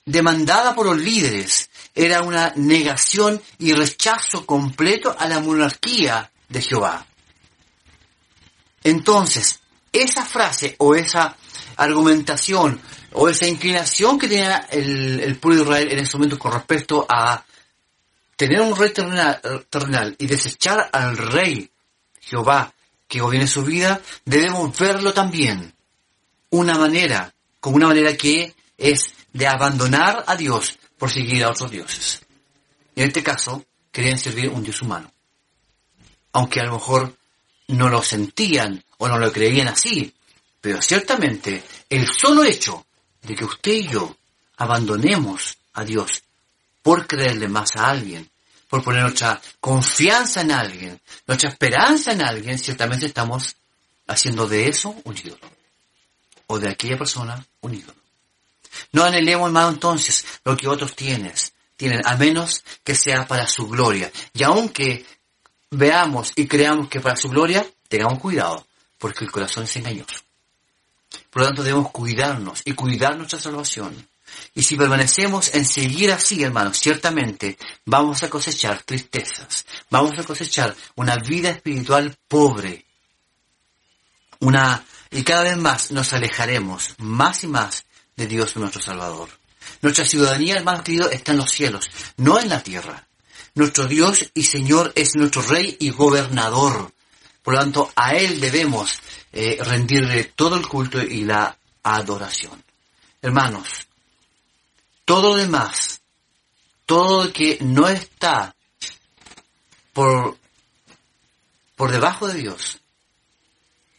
demandada 0.04 0.74
por 0.74 0.86
los 0.86 0.98
líderes 0.98 1.70
era 1.94 2.22
una 2.22 2.52
negación 2.56 3.40
y 3.58 3.72
rechazo 3.72 4.44
completo 4.44 5.14
a 5.16 5.28
la 5.28 5.40
monarquía 5.40 6.30
de 6.48 6.60
Jehová. 6.60 7.06
Entonces, 8.82 9.60
esa 9.92 10.26
frase 10.26 10.74
o 10.78 10.94
esa 10.94 11.36
argumentación 11.76 12.80
o 13.14 13.28
esa 13.28 13.46
inclinación 13.46 14.18
que 14.18 14.28
tenía 14.28 14.66
el, 14.70 15.36
pueblo 15.36 15.58
de 15.58 15.62
Israel 15.64 15.92
en 15.92 15.98
ese 16.00 16.16
momento 16.16 16.38
con 16.38 16.52
respecto 16.52 17.06
a 17.08 17.44
tener 18.36 18.60
un 18.60 18.76
rey 18.76 18.92
terrenal, 18.92 20.16
y 20.18 20.26
desechar 20.26 20.90
al 20.92 21.16
rey 21.16 21.70
Jehová 22.20 22.72
que 23.06 23.20
gobierne 23.20 23.46
su 23.46 23.62
vida, 23.62 24.00
debemos 24.24 24.76
verlo 24.76 25.12
también 25.12 25.72
una 26.50 26.76
manera, 26.76 27.32
como 27.60 27.76
una 27.76 27.88
manera 27.88 28.16
que 28.16 28.54
es 28.76 29.14
de 29.32 29.46
abandonar 29.46 30.24
a 30.26 30.34
Dios 30.34 30.76
por 30.98 31.10
seguir 31.10 31.44
a 31.44 31.50
otros 31.50 31.70
dioses. 31.70 32.20
En 32.96 33.06
este 33.08 33.22
caso, 33.22 33.64
querían 33.92 34.18
servir 34.18 34.48
un 34.48 34.64
Dios 34.64 34.82
humano. 34.82 35.12
Aunque 36.32 36.60
a 36.60 36.64
lo 36.64 36.74
mejor 36.74 37.16
no 37.68 37.88
lo 37.88 38.02
sentían 38.02 38.82
o 38.98 39.06
no 39.06 39.18
lo 39.18 39.30
creían 39.30 39.68
así, 39.68 40.12
pero 40.60 40.82
ciertamente 40.82 41.62
el 41.88 42.08
solo 42.08 42.42
hecho 42.42 42.83
de 43.24 43.34
que 43.34 43.44
usted 43.44 43.72
y 43.72 43.88
yo 43.88 44.16
abandonemos 44.56 45.56
a 45.72 45.84
Dios 45.84 46.22
por 46.82 47.06
creerle 47.06 47.48
más 47.48 47.76
a 47.76 47.90
alguien, 47.90 48.30
por 48.68 48.82
poner 48.82 49.02
nuestra 49.02 49.40
confianza 49.60 50.42
en 50.42 50.52
alguien, 50.52 51.00
nuestra 51.26 51.48
esperanza 51.48 52.12
en 52.12 52.22
alguien, 52.22 52.58
ciertamente 52.58 53.06
estamos 53.06 53.56
haciendo 54.06 54.46
de 54.46 54.68
eso 54.68 54.94
un 55.04 55.16
ídolo. 55.16 55.50
O 56.46 56.58
de 56.58 56.68
aquella 56.68 56.98
persona 56.98 57.44
un 57.62 57.74
ídolo. 57.74 57.98
No 58.92 59.04
anhelemos, 59.04 59.46
hermano, 59.46 59.70
entonces 59.70 60.24
lo 60.44 60.56
que 60.56 60.68
otros 60.68 60.94
tienen, 60.94 61.32
tienen, 61.76 62.02
a 62.04 62.16
menos 62.16 62.64
que 62.82 62.94
sea 62.94 63.26
para 63.26 63.46
su 63.48 63.66
gloria. 63.68 64.10
Y 64.34 64.42
aunque 64.42 65.06
veamos 65.70 66.32
y 66.36 66.46
creamos 66.46 66.88
que 66.88 67.00
para 67.00 67.16
su 67.16 67.28
gloria, 67.28 67.66
tengamos 67.88 68.18
cuidado, 68.18 68.66
porque 68.98 69.24
el 69.24 69.30
corazón 69.30 69.64
es 69.64 69.76
engañoso. 69.76 70.23
Por 71.34 71.42
lo 71.42 71.48
tanto, 71.48 71.64
debemos 71.64 71.90
cuidarnos 71.90 72.62
y 72.64 72.74
cuidar 72.74 73.16
nuestra 73.16 73.40
salvación. 73.40 74.06
Y 74.54 74.62
si 74.62 74.76
permanecemos 74.76 75.52
en 75.52 75.64
seguir 75.64 76.12
así, 76.12 76.44
hermanos, 76.44 76.78
ciertamente 76.78 77.58
vamos 77.84 78.22
a 78.22 78.30
cosechar 78.30 78.84
tristezas, 78.84 79.66
vamos 79.90 80.16
a 80.16 80.22
cosechar 80.22 80.76
una 80.94 81.16
vida 81.16 81.50
espiritual 81.50 82.16
pobre, 82.28 82.86
una, 84.38 84.84
y 85.10 85.24
cada 85.24 85.42
vez 85.42 85.56
más 85.56 85.90
nos 85.90 86.12
alejaremos 86.12 86.94
más 86.98 87.42
y 87.42 87.48
más 87.48 87.84
de 88.14 88.28
Dios 88.28 88.54
nuestro 88.54 88.80
Salvador. 88.80 89.28
Nuestra 89.82 90.04
ciudadanía, 90.04 90.54
hermanos 90.54 90.82
queridos, 90.82 91.10
está 91.10 91.32
en 91.32 91.38
los 91.38 91.50
cielos, 91.50 91.90
no 92.16 92.38
en 92.38 92.48
la 92.48 92.62
tierra. 92.62 93.08
Nuestro 93.54 93.86
Dios 93.86 94.30
y 94.34 94.44
Señor 94.44 94.92
es 94.94 95.16
nuestro 95.16 95.42
Rey 95.42 95.76
y 95.80 95.90
Gobernador. 95.90 96.93
Por 97.44 97.54
lo 97.54 97.60
tanto, 97.60 97.92
a 97.94 98.16
Él 98.16 98.40
debemos 98.40 98.98
eh, 99.30 99.58
rendirle 99.60 100.24
todo 100.24 100.56
el 100.56 100.66
culto 100.66 101.00
y 101.00 101.24
la 101.24 101.54
adoración. 101.82 102.64
Hermanos, 103.20 103.86
todo 105.04 105.30
lo 105.30 105.36
demás, 105.36 106.00
todo 106.86 107.24
lo 107.24 107.32
que 107.34 107.58
no 107.60 107.86
está 107.86 108.56
por, 109.92 110.38
por 111.76 111.92
debajo 111.92 112.28
de 112.28 112.40
Dios, 112.40 112.80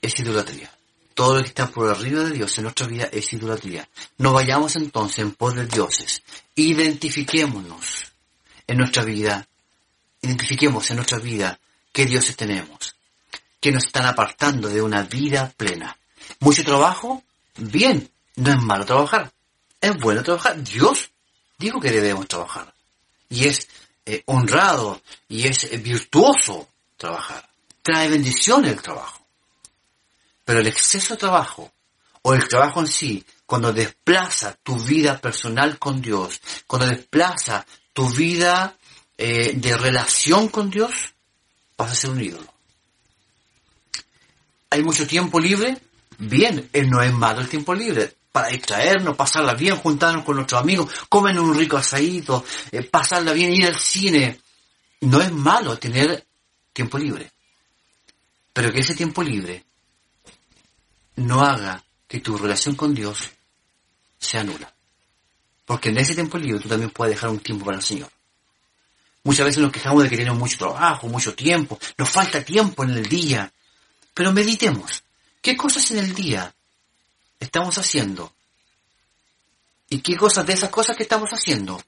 es 0.01 0.19
idolatría. 0.19 0.71
Todo 1.13 1.36
lo 1.36 1.41
que 1.43 1.49
está 1.49 1.69
por 1.69 1.89
arriba 1.89 2.23
de 2.23 2.31
Dios 2.31 2.58
en 2.58 2.63
nuestra 2.63 2.88
vida 2.88 3.10
es 3.12 3.31
idolatría. 3.31 3.88
No 4.17 4.34
vayamos 4.34 4.75
entonces 4.75 5.19
en 5.19 5.34
pos 5.34 5.53
de 5.53 5.67
dioses. 5.67 6.23
Identifiquémonos 6.55 8.05
en 8.65 8.77
nuestra 8.77 9.03
vida. 9.03 9.47
Identifiquemos 10.21 10.89
en 10.89 10.95
nuestra 10.97 11.19
vida 11.19 11.60
qué 11.93 12.05
dioses 12.08 12.36
tenemos. 12.36 12.94
Que 13.65 13.71
nos 13.71 13.86
están 13.88 14.06
apartando 14.06 14.69
de 14.69 14.80
una 14.80 15.01
vida 15.01 15.51
plena. 15.58 15.97
Mucho 16.41 16.63
trabajo, 16.63 17.23
bien. 17.58 18.12
No 18.36 18.51
es 18.51 18.62
malo 18.62 18.86
trabajar. 18.86 19.32
Es 19.82 19.97
bueno 19.97 20.21
trabajar. 20.21 20.63
Dios 20.63 21.10
dijo 21.58 21.80
que 21.80 21.89
debemos 21.89 22.28
trabajar. 22.28 22.71
Y 23.28 23.47
es 23.47 23.67
eh, 24.06 24.21
honrado 24.28 25.01
y 25.28 25.47
es 25.47 25.63
eh, 25.63 25.78
virtuoso 25.78 26.69
trabajar. 26.95 27.49
Trae 27.82 28.08
bendición 28.08 28.65
el 28.65 28.80
trabajo. 28.80 29.25
Pero 30.43 30.60
el 30.60 30.67
exceso 30.67 31.15
de 31.15 31.21
trabajo, 31.21 31.71
o 32.21 32.36
el 32.36 32.47
trabajo 32.47 32.82
en 32.82 32.88
sí, 32.88 33.25
cuando 33.47 33.73
desplaza 33.73 34.56
tu 34.62 34.75
vida 34.75 35.19
personal 35.19 35.80
con 35.80 36.04
Dios, 36.04 36.39
cuando 36.67 36.86
desplaza 36.86 37.65
tu 37.93 38.08
vida 38.10 38.78
eh, 39.17 39.54
de 39.56 39.75
relación 39.75 40.49
con 40.49 40.69
Dios, 40.69 40.93
vas 41.75 41.91
a 41.93 41.95
ser 41.95 42.12
un 42.12 42.21
ídolo. 42.21 42.54
¿Hay 44.75 44.83
mucho 44.83 45.07
tiempo 45.07 45.39
libre? 45.39 45.77
Bien, 46.17 46.69
no 46.88 47.01
es 47.01 47.13
malo 47.13 47.39
el 47.39 47.47
tiempo 47.47 47.73
libre. 47.73 48.13
Para 48.29 48.49
distraernos, 48.49 49.15
pasarla 49.15 49.53
bien, 49.53 49.77
juntarnos 49.77 50.25
con 50.25 50.35
nuestros 50.35 50.59
amigos, 50.59 50.91
comer 51.07 51.39
un 51.39 51.55
rico 51.57 51.77
asadito, 51.77 52.43
eh, 52.73 52.83
pasarla 52.83 53.31
bien, 53.31 53.53
ir 53.53 53.67
al 53.67 53.79
cine. 53.79 54.41
No 54.99 55.21
es 55.21 55.31
malo 55.31 55.77
tener 55.79 56.25
tiempo 56.73 56.97
libre. 56.97 57.31
Pero 58.51 58.73
que 58.73 58.81
ese 58.81 58.95
tiempo 58.95 59.23
libre 59.23 59.63
no 61.15 61.39
haga 61.39 61.81
que 62.05 62.19
tu 62.19 62.38
relación 62.38 62.75
con 62.75 62.93
Dios 62.93 63.31
sea 64.19 64.43
nula. 64.43 64.73
Porque 65.63 65.88
en 65.88 65.99
ese 65.99 66.15
tiempo 66.15 66.38
libre 66.38 66.59
tú 66.59 66.67
también 66.67 66.91
puedes 66.91 67.15
dejar 67.15 67.29
un 67.29 67.39
tiempo 67.39 67.63
para 67.63 67.77
el 67.77 67.83
Señor. 67.83 68.09
Muchas 69.23 69.45
veces 69.45 69.63
nos 69.63 69.71
quejamos 69.71 70.03
de 70.03 70.09
que 70.09 70.17
tenemos 70.17 70.38
mucho 70.38 70.57
trabajo, 70.57 71.07
mucho 71.07 71.33
tiempo, 71.33 71.79
nos 71.97 72.09
falta 72.09 72.43
tiempo 72.43 72.83
en 72.83 72.89
el 72.89 73.05
día. 73.05 73.49
Pero 74.15 74.32
meditemos, 74.32 75.04
¿qué 75.41 75.58
cosas 75.58 75.91
en 75.91 75.97
el 75.97 76.15
día 76.15 76.56
estamos 77.38 77.78
haciendo? 77.78 78.34
¿Y 79.89 79.99
qué 79.99 80.15
cosas 80.15 80.47
de 80.47 80.54
esas 80.54 80.69
cosas 80.69 80.95
que 80.95 81.04
estamos 81.04 81.32
haciendo? 81.32 81.84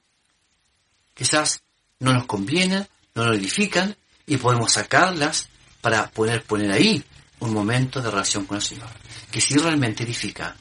Quizás 1.13 1.61
no 1.99 2.13
nos 2.13 2.25
convienen, 2.25 2.85
no 3.15 3.25
nos 3.25 3.37
edifican 3.37 3.95
y 4.25 4.35
podemos 4.35 4.73
sacarlas 4.73 5.47
para 5.79 6.11
poder 6.11 6.43
poner 6.43 6.69
ahí 6.69 7.01
un 7.39 7.53
momento 7.53 8.01
de 8.01 8.11
relación 8.11 8.45
con 8.45 8.57
el 8.57 8.63
Señor, 8.63 8.89
que 9.31 9.39
sí 9.39 9.57
realmente 9.57 10.03
edifica 10.03 10.53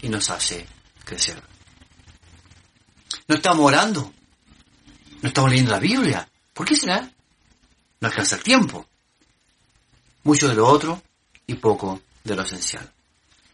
y 0.00 0.08
nos 0.08 0.30
hace 0.30 0.66
crecer. 1.04 1.40
No 3.28 3.34
estamos 3.34 3.66
orando, 3.66 4.10
no 5.20 5.28
estamos 5.28 5.50
leyendo 5.50 5.72
la 5.72 5.80
Biblia. 5.80 6.26
¿Por 6.54 6.66
qué 6.66 6.74
será? 6.74 7.12
No 8.00 8.08
alcanza 8.08 8.36
el 8.36 8.42
tiempo. 8.42 8.86
Mucho 10.24 10.48
de 10.48 10.54
lo 10.54 10.66
otro 10.66 11.02
y 11.50 11.54
poco 11.54 12.00
de 12.22 12.36
lo 12.36 12.42
esencial. 12.42 12.88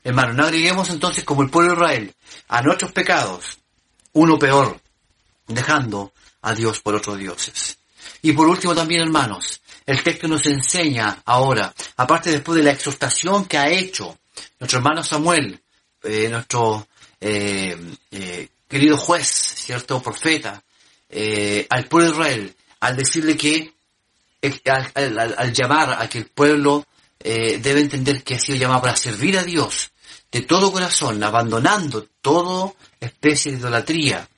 Hermano, 0.04 0.34
no 0.34 0.44
agreguemos 0.44 0.90
entonces 0.90 1.24
como 1.24 1.42
el 1.42 1.50
pueblo 1.50 1.72
de 1.72 1.76
Israel 1.78 2.14
a 2.48 2.62
nuestros 2.62 2.92
pecados 2.92 3.58
uno 4.12 4.38
peor, 4.38 4.80
dejando 5.46 6.12
a 6.42 6.54
Dios 6.54 6.80
por 6.80 6.94
otros 6.94 7.18
dioses. 7.18 7.78
Y 8.22 8.32
por 8.32 8.48
último 8.48 8.74
también, 8.74 9.02
hermanos, 9.02 9.60
el 9.84 10.02
texto 10.02 10.28
nos 10.28 10.46
enseña 10.46 11.22
ahora, 11.24 11.74
aparte 11.96 12.30
después 12.30 12.56
de 12.56 12.64
la 12.64 12.72
exhortación 12.72 13.46
que 13.46 13.58
ha 13.58 13.68
hecho 13.68 14.18
nuestro 14.58 14.78
hermano 14.78 15.02
Samuel, 15.02 15.60
eh, 16.02 16.28
nuestro 16.30 16.86
eh, 17.20 17.76
eh, 18.10 18.48
querido 18.68 18.96
juez, 18.96 19.26
cierto 19.26 20.02
profeta, 20.02 20.62
al 21.70 21.84
pueblo 21.86 22.08
de 22.08 22.14
Israel, 22.14 22.56
al 22.80 22.96
decirle 22.96 23.36
que, 23.36 23.72
al, 24.64 25.52
llamar 25.52 26.02
a 26.02 26.08
que 26.08 26.18
el 26.18 26.26
pueblo 26.26 26.86
debe 27.18 27.80
entender 27.80 28.22
que 28.22 28.34
ha 28.34 28.38
sido 28.38 28.58
llamado 28.58 28.82
para 28.82 28.96
servir 28.96 29.38
a 29.38 29.42
Dios 29.42 29.90
de 30.30 30.42
todo 30.42 30.72
corazón, 30.72 31.22
abandonando 31.22 32.06
toda 32.20 32.72
especie 33.00 33.52
de 33.52 33.58
idolatría, 33.58 34.28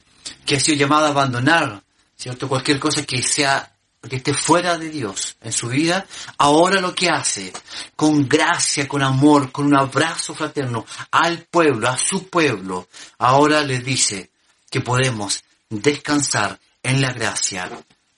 que 0.44 0.56
ha 0.56 0.60
sido 0.60 0.78
llamado 0.78 1.06
a 1.06 1.10
abandonar, 1.10 1.82
cierto, 2.16 2.48
cualquier 2.48 2.78
cosa 2.78 3.04
que 3.04 3.22
sea 3.22 3.72
que 4.08 4.16
esté 4.16 4.32
fuera 4.32 4.78
de 4.78 4.90
Dios 4.90 5.36
en 5.42 5.52
su 5.52 5.68
vida, 5.68 6.06
ahora 6.38 6.80
lo 6.80 6.94
que 6.94 7.10
hace, 7.10 7.52
con 7.96 8.28
gracia, 8.28 8.86
con 8.86 9.02
amor, 9.02 9.50
con 9.50 9.66
un 9.66 9.76
abrazo 9.76 10.34
fraterno 10.34 10.86
al 11.10 11.44
pueblo, 11.44 11.88
a 11.88 11.98
su 11.98 12.28
pueblo, 12.28 12.88
ahora 13.18 13.62
le 13.62 13.80
dice 13.80 14.30
que 14.70 14.80
podemos 14.80 15.42
descansar 15.68 16.58
en 16.82 17.00
la 17.00 17.12
gracia 17.12 17.68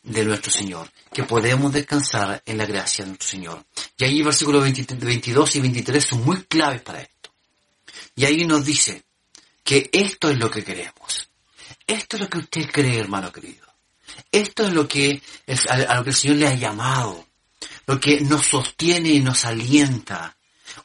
de 0.02 0.24
nuestro 0.24 0.50
Señor, 0.50 0.90
que 1.12 1.24
podemos 1.24 1.72
descansar 1.72 2.42
en 2.46 2.58
la 2.58 2.66
gracia 2.66 3.04
de 3.04 3.10
nuestro 3.10 3.28
Señor. 3.28 3.64
Y 3.96 4.04
ahí 4.04 4.22
versículos 4.22 4.62
22 4.62 5.56
y 5.56 5.60
23 5.60 6.04
son 6.04 6.24
muy 6.24 6.42
claves 6.44 6.82
para 6.82 7.02
esto. 7.02 7.30
Y 8.16 8.24
ahí 8.24 8.44
nos 8.44 8.64
dice 8.64 9.04
que 9.62 9.90
esto 9.92 10.30
es 10.30 10.38
lo 10.38 10.50
que 10.50 10.64
queremos. 10.64 11.28
Esto 11.86 12.16
es 12.16 12.22
lo 12.22 12.28
que 12.28 12.38
usted 12.38 12.70
cree, 12.70 12.98
hermano 12.98 13.32
querido. 13.32 13.66
Esto 14.32 14.64
es 14.64 14.72
lo 14.72 14.86
que 14.86 15.20
a, 15.68 15.96
lo 15.96 16.04
que 16.04 16.10
el 16.10 16.16
Señor 16.16 16.36
le 16.36 16.46
ha 16.46 16.54
llamado, 16.54 17.26
lo 17.86 18.00
que 18.00 18.20
nos 18.20 18.46
sostiene 18.46 19.10
y 19.10 19.20
nos 19.20 19.44
alienta. 19.44 20.36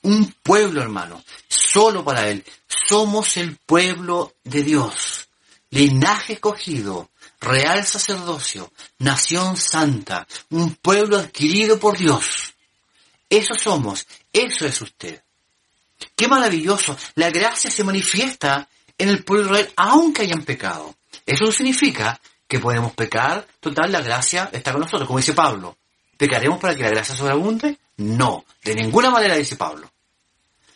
Un 0.02 0.34
pueblo, 0.44 0.82
hermano, 0.82 1.24
solo 1.48 2.04
para 2.04 2.28
Él. 2.28 2.44
Somos 2.68 3.38
el 3.38 3.56
pueblo 3.58 4.36
de 4.44 4.64
Dios, 4.64 5.28
linaje 5.70 6.34
escogido, 6.34 7.10
real 7.40 7.86
sacerdocio, 7.86 8.72
nación 9.00 9.58
santa, 9.58 10.28
un 10.50 10.76
pueblo 10.76 11.18
adquirido 11.18 11.80
por 11.80 11.98
Dios. 11.98 12.54
Eso 13.30 13.56
somos, 13.56 14.06
eso 14.32 14.66
es 14.66 14.82
usted. 14.82 15.22
Qué 16.16 16.28
maravilloso, 16.28 16.98
la 17.16 17.30
gracia 17.30 17.72
se 17.72 17.84
manifiesta 17.84 18.68
en 18.98 19.10
el 19.10 19.24
pueblo 19.24 19.46
de 19.46 19.52
Israel 19.52 19.74
aunque 19.78 20.24
hayan 20.24 20.44
pecado. 20.44 20.96
Eso 21.26 21.46
no 21.46 21.52
significa 21.52 22.20
que 22.48 22.60
podemos 22.60 22.94
pecar, 22.94 23.48
total, 23.60 23.92
la 23.92 24.02
gracia 24.02 24.50
está 24.54 24.72
con 24.72 24.82
nosotros, 24.82 25.08
como 25.08 25.20
dice 25.20 25.34
Pablo. 25.34 25.78
¿Pecaremos 26.18 26.60
para 26.60 26.76
que 26.76 26.84
la 26.84 26.90
gracia 26.90 27.16
sobreabunde? 27.16 27.78
No, 27.98 28.46
de 28.64 28.76
ninguna 28.76 29.10
manera 29.10 29.36
dice 29.36 29.56
Pablo. 29.56 29.92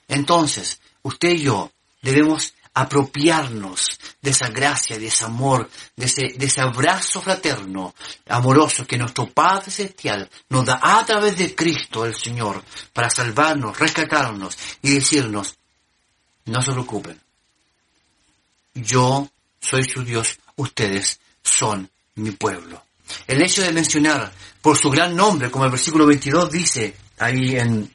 Entonces, 0.08 0.80
usted 1.04 1.30
y 1.30 1.44
yo 1.44 1.72
debemos 2.02 2.54
apropiarnos 2.82 4.00
de 4.22 4.32
esa 4.32 4.50
gracia, 4.50 4.98
de 4.98 5.08
ese 5.08 5.26
amor, 5.26 5.70
de 5.96 6.06
ese, 6.06 6.62
abrazo 6.62 7.22
fraterno, 7.22 7.94
amoroso 8.28 8.86
que 8.86 8.98
nuestro 8.98 9.28
Padre 9.28 9.72
Celestial 9.72 10.30
nos 10.50 10.66
da 10.66 10.80
a 10.82 11.06
través 11.06 11.38
de 11.38 11.56
Cristo 11.56 12.06
el 12.06 12.16
Señor 12.16 12.64
para 12.94 13.10
salvarnos, 13.10 13.78
rescatarnos 13.78 14.58
y 14.82 14.94
decirnos, 14.94 15.56
no 16.46 16.62
se 16.62 16.72
preocupen, 16.72 17.20
yo 18.74 19.30
soy 19.60 19.84
su 19.84 20.04
Dios, 20.04 20.38
ustedes 20.56 21.20
son 21.44 21.90
mi 22.16 22.32
pueblo. 22.32 22.84
El 23.28 23.42
hecho 23.42 23.62
de 23.62 23.74
mencionar 23.74 24.32
por 24.62 24.78
su 24.78 24.90
gran 24.90 25.16
nombre, 25.16 25.50
como 25.50 25.66
el 25.66 25.72
versículo 25.72 26.06
22 26.06 26.52
dice 26.52 26.96
ahí 27.18 27.56
en, 27.58 27.92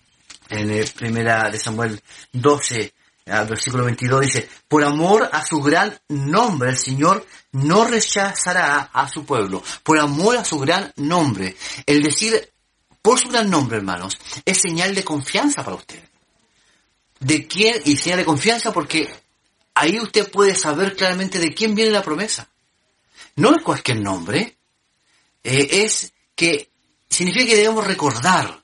en 0.49 0.71
el 0.71 0.89
primera 0.91 1.51
de 1.51 1.59
Samuel 1.59 2.01
12, 2.33 2.93
al 3.27 3.47
versículo 3.47 3.85
22 3.85 4.21
dice, 4.21 4.49
por 4.69 4.85
amor 4.85 5.29
a 5.33 5.45
su 5.45 5.61
gran 5.61 5.99
nombre 6.09 6.71
el 6.71 6.77
Señor 6.77 7.27
no 7.53 7.85
rechazará 7.85 8.91
a 8.93 9.09
su 9.09 9.25
pueblo, 9.25 9.63
por 9.83 9.99
amor 9.99 10.37
a 10.37 10.45
su 10.45 10.59
gran 10.59 10.93
nombre. 10.97 11.57
El 11.87 12.03
decir 12.03 12.51
por 13.01 13.19
su 13.19 13.29
gran 13.29 13.51
nombre, 13.51 13.79
hermanos, 13.79 14.19
es 14.45 14.59
señal 14.61 14.95
de 14.95 15.05
confianza 15.05 15.63
para 15.63 15.77
usted. 15.77 16.03
¿De 17.21 17.47
quién? 17.47 17.81
Y 17.85 17.97
señal 17.97 18.19
de 18.19 18.25
confianza 18.25 18.73
porque 18.73 19.09
ahí 19.75 19.99
usted 20.01 20.31
puede 20.31 20.55
saber 20.55 20.97
claramente 20.97 21.39
de 21.39 21.55
quién 21.55 21.75
viene 21.75 21.91
la 21.91 22.03
promesa 22.03 22.49
no 23.37 23.55
es 23.55 23.63
cualquier 23.63 24.01
nombre, 24.01 24.57
eh, 25.43 25.69
es 25.85 26.13
que 26.35 26.71
significa 27.09 27.47
que 27.47 27.57
debemos 27.57 27.87
recordar 27.87 28.63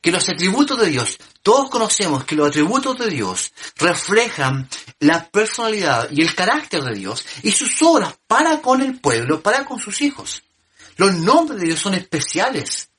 que 0.00 0.12
los 0.12 0.28
atributos 0.28 0.78
de 0.80 0.88
Dios, 0.88 1.18
todos 1.42 1.70
conocemos 1.70 2.24
que 2.24 2.36
los 2.36 2.48
atributos 2.48 2.98
de 2.98 3.08
Dios 3.08 3.52
reflejan 3.76 4.68
la 4.98 5.28
personalidad 5.28 6.10
y 6.10 6.20
el 6.22 6.34
carácter 6.34 6.82
de 6.82 6.94
Dios 6.94 7.24
y 7.42 7.52
sus 7.52 7.80
obras 7.82 8.14
para 8.26 8.60
con 8.60 8.82
el 8.82 9.00
pueblo, 9.00 9.42
para 9.42 9.64
con 9.64 9.78
sus 9.78 10.00
hijos. 10.02 10.42
Los 10.96 11.14
nombres 11.14 11.60
de 11.60 11.66
Dios 11.68 11.80
son 11.80 11.94
especiales 11.94 12.90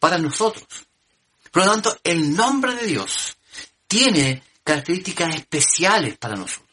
para 0.00 0.18
nosotros. 0.18 0.66
Por 1.52 1.64
lo 1.64 1.72
tanto, 1.72 1.98
el 2.02 2.34
nombre 2.34 2.74
de 2.74 2.86
Dios 2.86 3.36
tiene 3.86 4.42
características 4.64 5.36
especiales 5.36 6.18
para 6.18 6.36
nosotros 6.36 6.68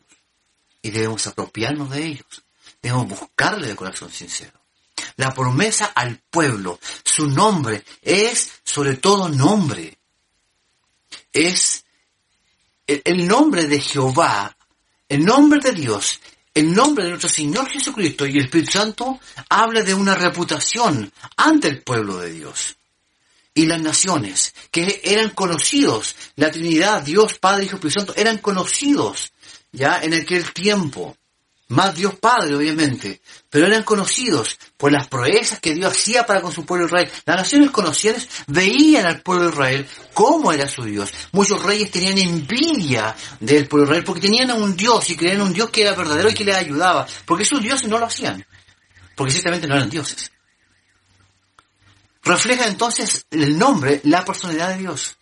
y 0.81 0.91
debemos 0.91 1.25
apropiarnos 1.27 1.89
de 1.89 2.05
ellos. 2.05 2.43
Debemos 2.81 3.07
buscarle 3.07 3.67
de 3.67 3.75
corazón 3.75 4.11
sincero. 4.11 4.59
La 5.17 5.33
promesa 5.33 5.85
al 5.95 6.21
pueblo, 6.29 6.79
su 7.03 7.27
nombre 7.27 7.83
es 8.01 8.51
sobre 8.63 8.97
todo 8.97 9.29
nombre. 9.29 9.97
Es 11.35 11.83
el 12.87 13.27
nombre 13.27 13.65
de 13.65 13.81
Jehová, 13.81 14.55
el 15.09 15.25
nombre 15.25 15.59
de 15.59 15.73
Dios, 15.73 16.21
el 16.53 16.73
nombre 16.73 17.03
de 17.03 17.09
nuestro 17.09 17.29
Señor 17.29 17.69
Jesucristo 17.69 18.25
y 18.25 18.37
el 18.37 18.45
Espíritu 18.45 18.71
Santo 18.71 19.19
habla 19.49 19.81
de 19.81 19.93
una 19.93 20.15
reputación 20.15 21.11
ante 21.35 21.67
el 21.67 21.83
pueblo 21.83 22.19
de 22.19 22.31
Dios. 22.31 22.77
Y 23.53 23.65
las 23.65 23.81
naciones, 23.81 24.53
que 24.71 25.01
eran 25.03 25.31
conocidos, 25.31 26.15
la 26.37 26.51
Trinidad, 26.51 27.01
Dios, 27.01 27.37
Padre, 27.37 27.63
y 27.63 27.65
Espíritu 27.65 27.99
Santo, 27.99 28.13
eran 28.15 28.37
conocidos 28.37 29.33
ya 29.73 30.01
en 30.01 30.13
aquel 30.13 30.53
tiempo 30.53 31.17
más 31.67 31.95
Dios 31.95 32.15
Padre, 32.15 32.55
obviamente, 32.55 33.21
pero 33.49 33.65
eran 33.65 33.83
conocidos 33.83 34.59
por 34.77 34.91
las 34.91 35.07
proezas 35.07 35.59
que 35.59 35.73
Dios 35.73 35.91
hacía 35.91 36.25
para 36.25 36.41
con 36.41 36.51
su 36.51 36.65
pueblo 36.65 36.85
Israel. 36.85 37.11
Las 37.25 37.37
naciones 37.37 37.71
conocidas 37.71 38.27
veían 38.47 39.05
al 39.07 39.21
pueblo 39.21 39.49
Israel 39.49 39.87
cómo 40.13 40.51
era 40.51 40.67
su 40.67 40.83
Dios. 40.83 41.11
Muchos 41.31 41.63
reyes 41.63 41.89
tenían 41.89 42.17
envidia 42.17 43.15
del 43.39 43.67
pueblo 43.67 43.85
de 43.85 43.91
Israel 43.91 44.03
porque 44.05 44.21
tenían 44.21 44.51
a 44.51 44.55
un 44.55 44.75
Dios 44.75 45.09
y 45.09 45.15
creían 45.15 45.41
un 45.41 45.53
Dios 45.53 45.69
que 45.71 45.81
era 45.81 45.95
verdadero 45.95 46.29
y 46.29 46.35
que 46.35 46.45
les 46.45 46.55
ayudaba, 46.55 47.07
porque 47.25 47.45
sus 47.45 47.61
dioses 47.61 47.89
no 47.89 47.97
lo 47.97 48.05
hacían, 48.05 48.45
porque 49.15 49.31
ciertamente 49.31 49.67
no 49.67 49.75
eran 49.75 49.89
dioses. 49.89 50.31
Refleja 52.23 52.67
entonces 52.67 53.25
el 53.31 53.57
nombre, 53.57 54.01
la 54.03 54.25
personalidad 54.25 54.69
de 54.69 54.77
Dios. 54.77 55.17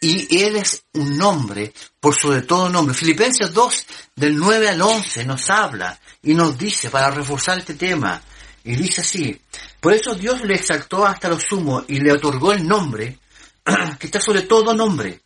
Y 0.00 0.42
Él 0.42 0.56
es 0.56 0.84
un 0.94 1.16
nombre 1.16 1.72
por 2.00 2.14
sobre 2.14 2.42
todo 2.42 2.68
nombre. 2.68 2.94
Filipenses 2.94 3.52
2, 3.52 3.86
del 4.16 4.36
9 4.36 4.68
al 4.68 4.80
11, 4.80 5.24
nos 5.24 5.50
habla 5.50 5.98
y 6.22 6.34
nos 6.34 6.58
dice, 6.58 6.90
para 6.90 7.10
reforzar 7.10 7.58
este 7.58 7.74
tema, 7.74 8.22
y 8.64 8.76
dice 8.76 9.00
así, 9.00 9.40
por 9.80 9.92
eso 9.92 10.14
Dios 10.14 10.42
le 10.42 10.54
exaltó 10.54 11.06
hasta 11.06 11.28
lo 11.28 11.38
sumo 11.38 11.84
y 11.88 12.00
le 12.00 12.12
otorgó 12.12 12.52
el 12.52 12.66
nombre 12.66 13.18
que 13.98 14.06
está 14.06 14.20
sobre 14.20 14.42
todo 14.42 14.74
nombre, 14.74 15.20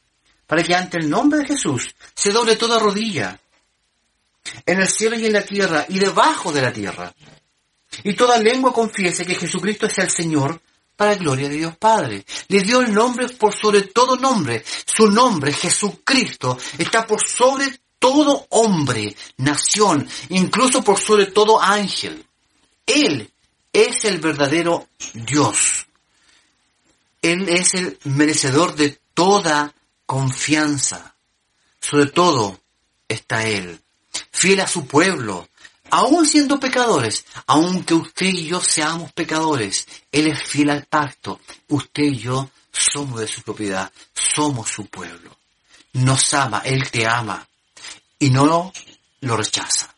para 0.47 0.63
que 0.63 0.75
ante 0.75 0.99
el 0.99 1.09
nombre 1.09 1.41
de 1.41 1.47
Jesús 1.47 1.95
se 2.15 2.31
doble 2.31 2.57
toda 2.57 2.79
rodilla, 2.79 3.39
en 4.67 4.81
el 4.81 4.89
cielo 4.89 5.17
y 5.17 5.27
en 5.27 5.33
la 5.33 5.45
tierra 5.45 5.87
y 5.89 5.99
debajo 5.99 6.53
de 6.53 6.63
la 6.63 6.73
tierra, 6.73 7.15
y 8.05 8.15
toda 8.15 8.39
lengua 8.39 8.73
confiese 8.73 9.25
que 9.25 9.35
Jesucristo 9.35 9.87
es 9.87 9.99
el 9.99 10.11
Señor, 10.11 10.61
para 10.97 11.15
gloria 11.15 11.49
de 11.49 11.57
Dios 11.57 11.77
Padre. 11.77 12.25
Le 12.49 12.61
dio 12.61 12.81
el 12.81 12.93
nombre 12.93 13.29
por 13.29 13.55
sobre 13.55 13.83
todo 13.83 14.17
nombre. 14.17 14.65
Su 14.85 15.11
nombre, 15.11 15.53
Jesucristo, 15.53 16.59
está 16.79 17.07
por 17.07 17.27
sobre 17.27 17.81
todo 17.99 18.47
hombre, 18.51 19.17
nación, 19.39 20.09
incluso 20.31 20.83
por 20.83 20.99
sobre 20.99 21.27
todo 21.27 21.61
ángel. 21.61 22.25
Él 22.87 23.31
es 23.73 24.05
el 24.05 24.19
verdadero 24.19 24.89
Dios. 25.15 25.87
Él 27.23 27.49
es 27.49 27.75
el 27.75 27.99
merecedor 28.05 28.75
de 28.75 28.99
toda 29.15 29.73
confianza. 30.07 31.15
Sobre 31.81 32.07
todo 32.07 32.61
está 33.09 33.47
Él, 33.47 33.81
fiel 34.31 34.61
a 34.61 34.67
su 34.67 34.87
pueblo, 34.87 35.49
aún 35.93 36.25
siendo 36.25 36.59
pecadores, 36.59 37.27
aunque 37.47 37.93
usted 37.93 38.27
y 38.27 38.47
yo 38.47 38.63
seamos 38.63 39.13
pecadores, 39.13 39.87
Él 40.11 40.27
es 40.27 40.43
fiel 40.43 40.71
al 40.71 40.87
pacto. 40.87 41.39
Usted 41.69 42.05
y 42.05 42.17
yo 42.17 42.51
somos 42.73 43.21
de 43.21 43.29
su 43.29 43.43
propiedad, 43.43 43.93
somos 44.15 44.71
su 44.71 44.87
pueblo. 44.87 45.37
Nos 45.93 46.33
ama, 46.33 46.63
Él 46.65 46.91
te 46.91 47.07
ama 47.07 47.47
y 48.19 48.31
no 48.31 48.73
lo 49.21 49.37
rechaza 49.37 49.95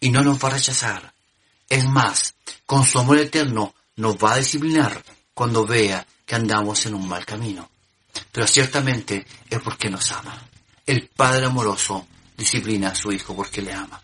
y 0.00 0.10
no 0.10 0.22
nos 0.22 0.42
va 0.42 0.48
a 0.48 0.52
rechazar. 0.52 1.12
Es 1.68 1.84
más, 1.84 2.34
con 2.64 2.86
su 2.86 2.98
amor 2.98 3.18
eterno 3.18 3.74
nos 3.96 4.16
va 4.16 4.32
a 4.32 4.38
disciplinar 4.38 5.04
cuando 5.34 5.66
vea 5.66 6.06
que 6.24 6.34
andamos 6.34 6.86
en 6.86 6.94
un 6.94 7.06
mal 7.06 7.26
camino. 7.26 7.68
Pero 8.32 8.46
ciertamente 8.46 9.26
es 9.50 9.60
porque 9.60 9.90
nos 9.90 10.10
ama. 10.12 10.42
El 10.86 11.08
Padre 11.08 11.44
amoroso 11.44 12.06
disciplina 12.38 12.88
a 12.88 12.94
su 12.94 13.12
Hijo 13.12 13.36
porque 13.36 13.60
le 13.60 13.74
ama. 13.74 14.00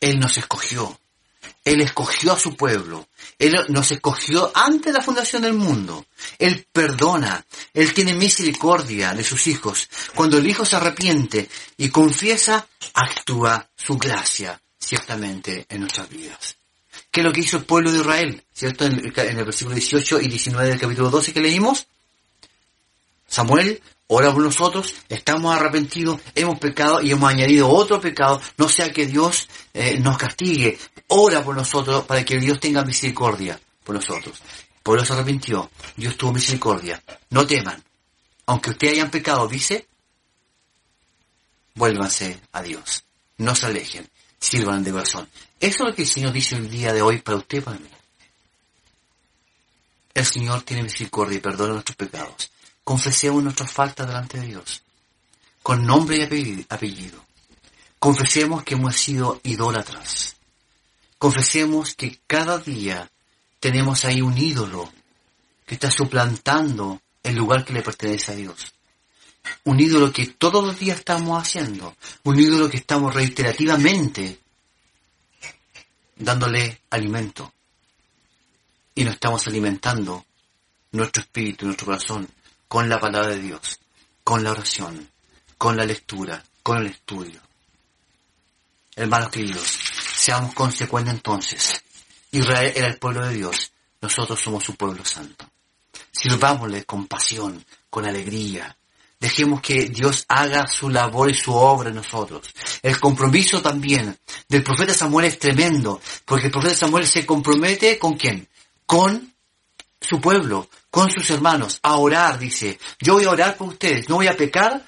Él 0.00 0.18
nos 0.18 0.36
escogió. 0.38 0.98
Él 1.64 1.80
escogió 1.80 2.32
a 2.32 2.38
su 2.38 2.56
pueblo. 2.56 3.08
Él 3.38 3.54
nos 3.68 3.90
escogió 3.90 4.52
antes 4.54 4.92
de 4.92 4.98
la 4.98 5.04
fundación 5.04 5.42
del 5.42 5.54
mundo. 5.54 6.06
Él 6.38 6.66
perdona. 6.72 7.44
Él 7.74 7.92
tiene 7.92 8.14
misericordia 8.14 9.14
de 9.14 9.24
sus 9.24 9.48
hijos. 9.48 9.88
Cuando 10.14 10.38
el 10.38 10.46
hijo 10.46 10.64
se 10.64 10.76
arrepiente 10.76 11.48
y 11.76 11.88
confiesa, 11.88 12.66
actúa 12.94 13.68
su 13.76 13.98
gracia 13.98 14.60
ciertamente 14.78 15.66
en 15.68 15.80
nuestras 15.80 16.08
vidas. 16.08 16.56
¿Qué 17.10 17.20
es 17.20 17.26
lo 17.26 17.32
que 17.32 17.40
hizo 17.40 17.56
el 17.56 17.64
pueblo 17.64 17.90
de 17.90 17.98
Israel? 17.98 18.44
¿Cierto? 18.52 18.84
En 18.84 18.92
el, 18.92 19.12
en 19.16 19.38
el 19.38 19.44
versículo 19.44 19.74
18 19.74 20.20
y 20.20 20.28
19 20.28 20.68
del 20.68 20.80
capítulo 20.80 21.10
12 21.10 21.32
que 21.32 21.40
leímos. 21.40 21.88
Samuel 23.26 23.82
ora 24.08 24.32
por 24.32 24.42
nosotros, 24.42 24.94
estamos 25.08 25.54
arrepentidos, 25.54 26.20
hemos 26.34 26.58
pecado 26.58 27.00
y 27.00 27.10
hemos 27.10 27.28
añadido 27.28 27.68
otro 27.68 28.00
pecado, 28.00 28.40
no 28.56 28.68
sea 28.68 28.92
que 28.92 29.06
Dios 29.06 29.48
eh, 29.74 29.98
nos 29.98 30.16
castigue, 30.16 30.78
ora 31.08 31.42
por 31.42 31.56
nosotros 31.56 32.04
para 32.04 32.24
que 32.24 32.38
Dios 32.38 32.60
tenga 32.60 32.84
misericordia 32.84 33.60
por 33.84 33.94
nosotros. 33.94 34.40
Por 34.82 34.98
eso 35.00 35.14
arrepintió, 35.14 35.68
Dios 35.96 36.16
tuvo 36.16 36.32
misericordia. 36.32 37.02
No 37.30 37.46
teman, 37.46 37.82
aunque 38.46 38.70
ustedes 38.70 38.94
hayan 38.94 39.10
pecado, 39.10 39.48
dice, 39.48 39.88
vuélvanse 41.74 42.40
a 42.52 42.62
Dios, 42.62 43.04
no 43.38 43.56
se 43.56 43.66
alejen, 43.66 44.08
sirvan 44.38 44.84
de 44.84 44.92
corazón. 44.92 45.28
Eso 45.58 45.82
es 45.82 45.90
lo 45.90 45.94
que 45.94 46.02
el 46.02 46.08
Señor 46.08 46.32
dice 46.32 46.54
el 46.54 46.70
día 46.70 46.92
de 46.92 47.02
hoy 47.02 47.20
para 47.20 47.38
usted 47.38 47.58
y 47.58 47.60
para 47.62 47.78
mí. 47.78 47.88
El 50.14 50.24
Señor 50.24 50.62
tiene 50.62 50.84
misericordia 50.84 51.38
y 51.38 51.40
perdona 51.40 51.74
nuestros 51.74 51.96
pecados 51.96 52.50
confesemos 52.86 53.42
nuestras 53.42 53.72
faltas 53.72 54.06
delante 54.06 54.38
de 54.38 54.46
Dios, 54.46 54.80
con 55.60 55.84
nombre 55.84 56.18
y 56.18 56.64
apellido. 56.68 57.20
Confesemos 57.98 58.62
que 58.62 58.74
hemos 58.74 58.94
sido 58.94 59.40
idólatras. 59.42 60.36
Confesemos 61.18 61.96
que 61.96 62.20
cada 62.28 62.58
día 62.58 63.10
tenemos 63.58 64.04
ahí 64.04 64.22
un 64.22 64.38
ídolo 64.38 64.92
que 65.66 65.74
está 65.74 65.90
suplantando 65.90 67.00
el 67.24 67.34
lugar 67.34 67.64
que 67.64 67.72
le 67.72 67.82
pertenece 67.82 68.30
a 68.30 68.36
Dios. 68.36 68.72
Un 69.64 69.80
ídolo 69.80 70.12
que 70.12 70.28
todos 70.28 70.64
los 70.64 70.78
días 70.78 70.98
estamos 70.98 71.42
haciendo. 71.42 71.96
Un 72.22 72.38
ídolo 72.38 72.70
que 72.70 72.76
estamos 72.76 73.12
reiterativamente 73.12 74.38
dándole 76.14 76.82
alimento. 76.90 77.52
Y 78.94 79.02
nos 79.02 79.14
estamos 79.14 79.44
alimentando 79.48 80.24
nuestro 80.92 81.22
espíritu, 81.22 81.66
nuestro 81.66 81.86
corazón, 81.86 82.28
con 82.68 82.88
la 82.88 82.98
palabra 82.98 83.30
de 83.30 83.40
Dios, 83.40 83.80
con 84.24 84.42
la 84.42 84.52
oración, 84.52 85.10
con 85.58 85.76
la 85.76 85.84
lectura, 85.84 86.42
con 86.62 86.78
el 86.78 86.88
estudio. 86.88 87.40
Hermanos 88.94 89.30
queridos, 89.30 89.66
seamos 90.16 90.54
consecuentes 90.54 91.14
entonces. 91.14 91.82
Israel 92.30 92.72
era 92.74 92.88
el 92.88 92.98
pueblo 92.98 93.26
de 93.26 93.34
Dios, 93.34 93.72
nosotros 94.00 94.40
somos 94.40 94.64
su 94.64 94.74
pueblo 94.74 95.04
santo. 95.04 95.48
Sirvámosle 96.10 96.84
con 96.84 97.06
pasión, 97.06 97.64
con 97.90 98.06
alegría. 98.06 98.76
Dejemos 99.18 99.60
que 99.62 99.86
Dios 99.86 100.24
haga 100.28 100.66
su 100.66 100.90
labor 100.90 101.30
y 101.30 101.34
su 101.34 101.54
obra 101.54 101.88
en 101.88 101.96
nosotros. 101.96 102.52
El 102.82 103.00
compromiso 103.00 103.62
también 103.62 104.18
del 104.48 104.62
profeta 104.62 104.92
Samuel 104.92 105.26
es 105.26 105.38
tremendo, 105.38 106.00
porque 106.24 106.46
el 106.46 106.52
profeta 106.52 106.74
Samuel 106.74 107.06
se 107.06 107.24
compromete 107.24 107.98
con 107.98 108.16
quién? 108.16 108.48
Con 108.84 109.34
su 110.06 110.20
pueblo, 110.20 110.68
con 110.90 111.10
sus 111.10 111.28
hermanos, 111.30 111.78
a 111.82 111.96
orar, 111.96 112.38
dice, 112.38 112.78
yo 113.00 113.14
voy 113.14 113.24
a 113.24 113.30
orar 113.30 113.56
por 113.56 113.68
ustedes, 113.68 114.08
no 114.08 114.16
voy 114.16 114.28
a 114.28 114.36
pecar, 114.36 114.84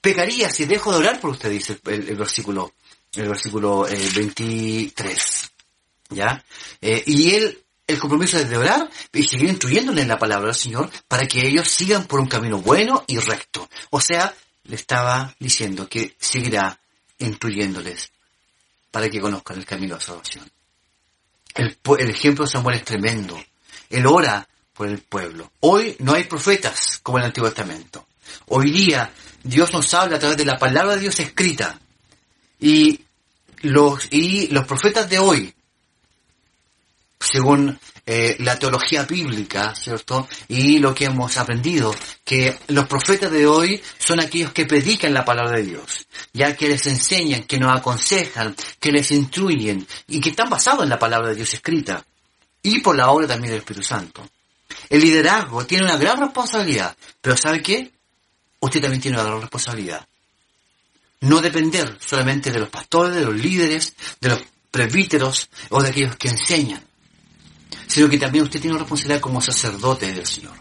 pecaría 0.00 0.50
si 0.50 0.64
dejo 0.64 0.92
de 0.92 0.98
orar 0.98 1.20
por 1.20 1.30
ustedes, 1.30 1.54
dice 1.66 1.80
el, 1.86 2.16
versículo, 2.16 2.74
el 3.14 3.28
versículo 3.28 3.86
23. 4.14 5.00
Eh, 5.00 5.50
¿Ya? 6.10 6.44
Eh, 6.80 7.02
y 7.06 7.34
él, 7.34 7.62
el 7.86 7.98
compromiso 7.98 8.38
es 8.38 8.48
de 8.48 8.56
orar 8.56 8.90
y 9.12 9.22
seguir 9.22 9.48
instruyéndole 9.48 10.02
en 10.02 10.08
la 10.08 10.18
palabra 10.18 10.46
del 10.46 10.54
Señor 10.54 10.90
para 11.08 11.26
que 11.26 11.46
ellos 11.46 11.68
sigan 11.68 12.06
por 12.06 12.20
un 12.20 12.28
camino 12.28 12.58
bueno 12.58 13.04
y 13.06 13.18
recto. 13.18 13.68
O 13.90 14.00
sea, 14.00 14.34
le 14.64 14.76
estaba 14.76 15.34
diciendo 15.38 15.88
que 15.88 16.16
seguirá 16.18 16.78
instruyéndoles 17.18 18.10
para 18.90 19.10
que 19.10 19.20
conozcan 19.20 19.58
el 19.58 19.66
camino 19.66 19.96
de 19.96 20.00
salvación. 20.00 20.50
El, 21.54 21.78
el 21.98 22.10
ejemplo 22.10 22.44
de 22.44 22.50
Samuel 22.50 22.76
es 22.76 22.84
tremendo. 22.84 23.42
Él 23.90 24.06
ora 24.06 24.46
por 24.74 24.88
el 24.88 24.98
pueblo. 24.98 25.50
Hoy 25.60 25.96
no 26.00 26.12
hay 26.12 26.24
profetas 26.24 27.00
como 27.02 27.18
en 27.18 27.22
el 27.24 27.28
Antiguo 27.28 27.48
Testamento. 27.48 28.06
Hoy 28.46 28.70
día 28.70 29.10
Dios 29.42 29.72
nos 29.72 29.92
habla 29.94 30.16
a 30.16 30.18
través 30.18 30.36
de 30.36 30.44
la 30.44 30.58
palabra 30.58 30.94
de 30.94 31.02
Dios 31.02 31.20
escrita. 31.20 31.78
Y 32.60 33.00
los, 33.62 34.08
y 34.10 34.48
los 34.48 34.66
profetas 34.66 35.08
de 35.08 35.18
hoy, 35.18 35.54
según 37.20 37.78
eh, 38.06 38.36
la 38.40 38.58
teología 38.58 39.04
bíblica, 39.04 39.74
¿cierto? 39.74 40.28
Y 40.48 40.78
lo 40.78 40.94
que 40.94 41.06
hemos 41.06 41.36
aprendido, 41.36 41.94
que 42.24 42.58
los 42.68 42.86
profetas 42.86 43.30
de 43.30 43.46
hoy 43.46 43.82
son 43.98 44.20
aquellos 44.20 44.52
que 44.52 44.66
predican 44.66 45.14
la 45.14 45.24
palabra 45.24 45.56
de 45.56 45.64
Dios, 45.64 46.06
ya 46.32 46.54
que 46.56 46.68
les 46.68 46.86
enseñan, 46.86 47.44
que 47.44 47.58
nos 47.58 47.74
aconsejan, 47.74 48.54
que 48.78 48.92
les 48.92 49.10
instruyen 49.10 49.86
y 50.06 50.20
que 50.20 50.30
están 50.30 50.50
basados 50.50 50.82
en 50.82 50.90
la 50.90 50.98
palabra 50.98 51.28
de 51.28 51.36
Dios 51.36 51.54
escrita 51.54 52.04
y 52.62 52.80
por 52.80 52.96
la 52.96 53.10
obra 53.10 53.26
también 53.26 53.52
del 53.52 53.60
Espíritu 53.60 53.86
Santo. 53.86 54.26
El 54.88 55.00
liderazgo 55.00 55.64
tiene 55.66 55.84
una 55.84 55.96
gran 55.96 56.18
responsabilidad, 56.18 56.96
pero 57.20 57.36
¿sabe 57.36 57.62
qué? 57.62 57.92
Usted 58.60 58.80
también 58.80 59.00
tiene 59.00 59.18
una 59.18 59.26
gran 59.26 59.40
responsabilidad. 59.40 60.06
No 61.20 61.40
depender 61.40 61.98
solamente 62.04 62.50
de 62.50 62.60
los 62.60 62.68
pastores, 62.68 63.14
de 63.14 63.24
los 63.24 63.34
líderes, 63.34 63.94
de 64.20 64.28
los 64.30 64.40
presbíteros 64.70 65.48
o 65.70 65.82
de 65.82 65.88
aquellos 65.88 66.16
que 66.16 66.28
enseñan 66.28 66.84
sino 67.86 68.08
que 68.08 68.18
también 68.18 68.44
usted 68.44 68.60
tiene 68.60 68.74
una 68.74 68.82
responsabilidad 68.82 69.20
como 69.20 69.40
sacerdote 69.40 70.12
del 70.12 70.26
Señor, 70.26 70.56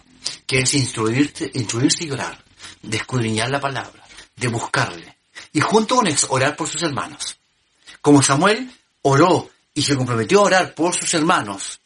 que 0.46 0.60
es 0.60 0.74
instruirse, 0.74 1.50
instruirse 1.54 2.06
y 2.06 2.12
orar, 2.12 2.44
de 2.82 2.98
escudriñar 2.98 3.50
la 3.50 3.60
palabra, 3.60 4.04
de 4.36 4.48
buscarle, 4.48 5.18
y 5.52 5.62
junto 5.62 5.96
con 5.96 6.08
eso 6.08 6.28
orar 6.30 6.56
por 6.56 6.68
sus 6.68 6.84
hermanos. 6.84 7.38
Como 8.02 8.22
Samuel 8.22 8.72
oró 9.04 9.50
y 9.74 9.82
se 9.82 9.96
comprometió 9.96 10.40
a 10.40 10.44
orar 10.44 10.76
por 10.76 10.96
sus 10.96 11.14
hermanos, 11.14 11.80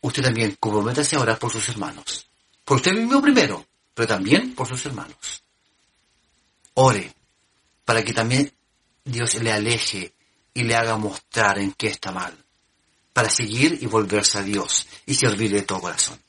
usted 0.00 0.22
también 0.22 0.56
comprométase 0.58 1.16
a 1.16 1.20
orar 1.20 1.38
por 1.38 1.50
sus 1.50 1.68
hermanos. 1.68 2.28
Por 2.64 2.76
usted 2.76 2.92
mismo 2.92 3.20
primero, 3.22 3.66
pero 3.94 4.08
también 4.08 4.54
por 4.54 4.68
sus 4.68 4.84
hermanos. 4.86 5.42
Ore 6.74 7.12
para 7.84 8.04
que 8.04 8.12
también 8.12 8.52
Dios 9.04 9.34
le 9.36 9.50
aleje 9.50 10.12
y 10.52 10.62
le 10.62 10.76
haga 10.76 10.96
mostrar 10.96 11.58
en 11.58 11.72
qué 11.72 11.88
está 11.88 12.12
mal 12.12 12.36
para 13.18 13.30
seguir 13.30 13.76
y 13.80 13.86
volverse 13.86 14.38
a 14.38 14.42
Dios 14.42 14.86
y 15.04 15.14
servirle 15.14 15.56
de 15.56 15.62
todo 15.62 15.80
corazón. 15.80 16.22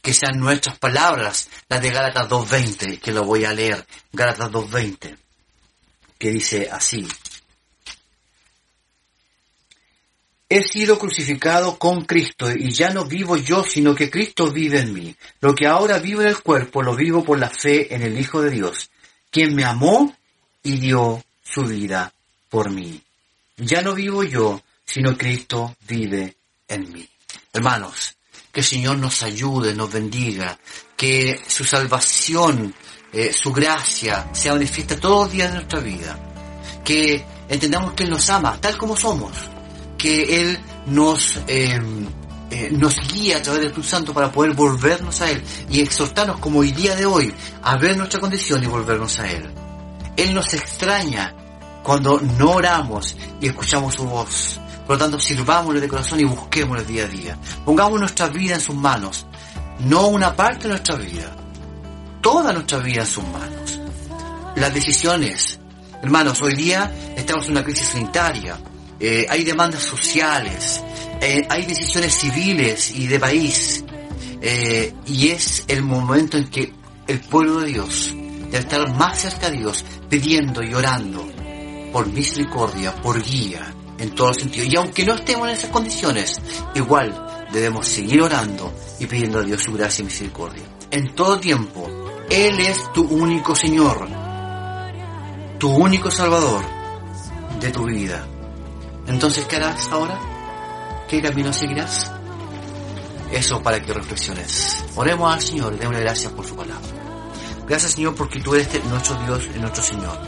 Que 0.00 0.14
sean 0.14 0.38
nuestras 0.38 0.78
palabras 0.78 1.50
las 1.68 1.82
de 1.82 1.90
Gálatas 1.90 2.30
2.20, 2.30 2.98
que 2.98 3.12
lo 3.12 3.24
voy 3.24 3.44
a 3.44 3.52
leer, 3.52 3.86
Gálatas 4.10 4.50
2.20, 4.50 5.18
que 6.16 6.30
dice 6.30 6.70
así. 6.70 7.06
He 10.56 10.62
sido 10.62 11.00
crucificado 11.00 11.80
con 11.80 12.04
Cristo 12.04 12.48
y 12.48 12.70
ya 12.70 12.90
no 12.90 13.06
vivo 13.06 13.36
yo, 13.36 13.64
sino 13.64 13.92
que 13.92 14.08
Cristo 14.08 14.52
vive 14.52 14.78
en 14.78 14.94
mí. 14.94 15.16
Lo 15.40 15.52
que 15.52 15.66
ahora 15.66 15.98
vivo 15.98 16.22
en 16.22 16.28
el 16.28 16.40
cuerpo 16.44 16.80
lo 16.80 16.94
vivo 16.94 17.24
por 17.24 17.40
la 17.40 17.50
fe 17.50 17.92
en 17.92 18.02
el 18.02 18.16
Hijo 18.16 18.40
de 18.40 18.50
Dios, 18.50 18.88
quien 19.32 19.52
me 19.52 19.64
amó 19.64 20.14
y 20.62 20.76
dio 20.76 21.24
su 21.42 21.64
vida 21.64 22.12
por 22.48 22.70
mí. 22.70 23.02
Ya 23.56 23.82
no 23.82 23.94
vivo 23.94 24.22
yo, 24.22 24.62
sino 24.86 25.18
Cristo 25.18 25.74
vive 25.88 26.36
en 26.68 26.92
mí. 26.92 27.08
Hermanos, 27.52 28.14
que 28.52 28.60
el 28.60 28.66
Señor 28.66 28.98
nos 28.98 29.24
ayude, 29.24 29.74
nos 29.74 29.90
bendiga, 29.90 30.56
que 30.96 31.42
su 31.48 31.64
salvación, 31.64 32.72
eh, 33.12 33.32
su 33.32 33.52
gracia 33.52 34.30
sea 34.32 34.52
manifiesta 34.52 35.00
todos 35.00 35.24
los 35.24 35.32
días 35.32 35.48
de 35.48 35.54
nuestra 35.56 35.80
vida, 35.80 36.16
que 36.84 37.24
entendamos 37.48 37.94
que 37.94 38.04
Él 38.04 38.10
nos 38.10 38.30
ama 38.30 38.56
tal 38.60 38.78
como 38.78 38.96
somos, 38.96 39.50
que 40.04 40.42
Él 40.42 40.58
nos, 40.84 41.40
em, 41.46 42.06
eh, 42.50 42.68
nos 42.72 42.94
guía 43.10 43.38
a 43.38 43.42
través 43.42 43.60
del 43.60 43.68
Espíritu 43.68 43.88
Santo 43.88 44.12
para 44.12 44.30
poder 44.30 44.52
volvernos 44.52 45.18
a 45.22 45.30
Él 45.30 45.42
y 45.70 45.80
exhortarnos 45.80 46.40
como 46.40 46.62
el 46.62 46.74
día 46.74 46.94
de 46.94 47.06
hoy 47.06 47.32
a 47.62 47.78
ver 47.78 47.96
nuestra 47.96 48.20
condición 48.20 48.62
y 48.62 48.66
volvernos 48.66 49.18
a 49.18 49.30
Él. 49.30 49.50
Él 50.14 50.34
nos 50.34 50.52
extraña 50.52 51.34
cuando 51.82 52.20
no 52.20 52.50
oramos 52.50 53.16
y 53.40 53.46
escuchamos 53.46 53.94
su 53.94 54.04
voz. 54.04 54.60
Por 54.86 54.96
lo 54.96 54.98
tanto, 54.98 55.18
sirvámosle 55.18 55.80
de 55.80 55.88
corazón 55.88 56.20
y 56.20 56.24
busquémosle 56.24 56.84
día 56.84 57.04
a 57.04 57.08
día. 57.08 57.38
Pongamos 57.64 57.98
nuestra 57.98 58.28
vida 58.28 58.56
en 58.56 58.60
sus 58.60 58.76
manos. 58.76 59.24
No 59.86 60.08
una 60.08 60.36
parte 60.36 60.64
de 60.64 60.68
nuestra 60.68 60.96
vida. 60.96 61.34
Toda 62.20 62.52
nuestra 62.52 62.76
vida 62.80 63.00
en 63.00 63.06
sus 63.06 63.24
manos. 63.24 63.80
Las 64.56 64.74
decisiones. 64.74 65.58
Hermanos, 66.02 66.42
hoy 66.42 66.54
día 66.56 66.94
estamos 67.16 67.46
en 67.46 67.52
una 67.52 67.64
crisis 67.64 67.88
sanitaria. 67.88 68.58
Eh, 69.00 69.26
hay 69.28 69.44
demandas 69.44 69.82
sociales. 69.82 70.82
Eh, 71.20 71.46
hay 71.48 71.64
decisiones 71.64 72.14
civiles 72.14 72.92
y 72.94 73.06
de 73.06 73.20
país. 73.20 73.84
Eh, 74.40 74.92
y 75.06 75.28
es 75.28 75.64
el 75.68 75.82
momento 75.82 76.36
en 76.36 76.48
que 76.48 76.72
el 77.06 77.20
pueblo 77.20 77.60
de 77.60 77.68
Dios 77.68 78.12
debe 78.14 78.58
estar 78.58 78.94
más 78.94 79.18
cerca 79.18 79.50
de 79.50 79.58
Dios, 79.58 79.84
pidiendo 80.08 80.62
y 80.62 80.74
orando 80.74 81.26
por 81.92 82.06
misericordia, 82.08 82.94
por 82.96 83.22
guía, 83.22 83.72
en 83.98 84.14
todos 84.14 84.30
los 84.30 84.36
sentidos. 84.38 84.68
Y 84.70 84.76
aunque 84.76 85.04
no 85.04 85.14
estemos 85.14 85.48
en 85.48 85.54
esas 85.54 85.70
condiciones, 85.70 86.40
igual 86.74 87.46
debemos 87.52 87.86
seguir 87.86 88.20
orando 88.20 88.72
y 88.98 89.06
pidiendo 89.06 89.38
a 89.38 89.42
Dios 89.42 89.62
su 89.62 89.72
gracia 89.72 90.02
y 90.02 90.06
misericordia. 90.06 90.64
En 90.90 91.14
todo 91.14 91.38
tiempo, 91.38 91.88
Él 92.28 92.60
es 92.60 92.92
tu 92.92 93.02
único 93.02 93.54
Señor, 93.54 94.08
tu 95.58 95.70
único 95.70 96.10
Salvador 96.10 96.64
de 97.60 97.70
tu 97.70 97.84
vida. 97.84 98.26
Entonces, 99.06 99.44
¿qué 99.46 99.56
harás 99.56 99.88
ahora? 99.90 100.18
¿Qué 101.08 101.20
camino 101.20 101.52
seguirás? 101.52 102.10
Eso 103.30 103.62
para 103.62 103.80
que 103.80 103.92
reflexiones. 103.92 104.84
Oremos 104.96 105.32
al 105.32 105.42
Señor 105.42 105.78
démosle 105.78 106.00
gracias 106.00 106.32
por 106.32 106.46
su 106.46 106.56
palabra. 106.56 106.88
Gracias 107.66 107.92
Señor 107.92 108.14
porque 108.14 108.40
tú 108.40 108.54
eres 108.54 108.84
nuestro 108.84 109.16
Dios 109.24 109.48
y 109.54 109.58
nuestro 109.58 109.82
Señor. 109.82 110.18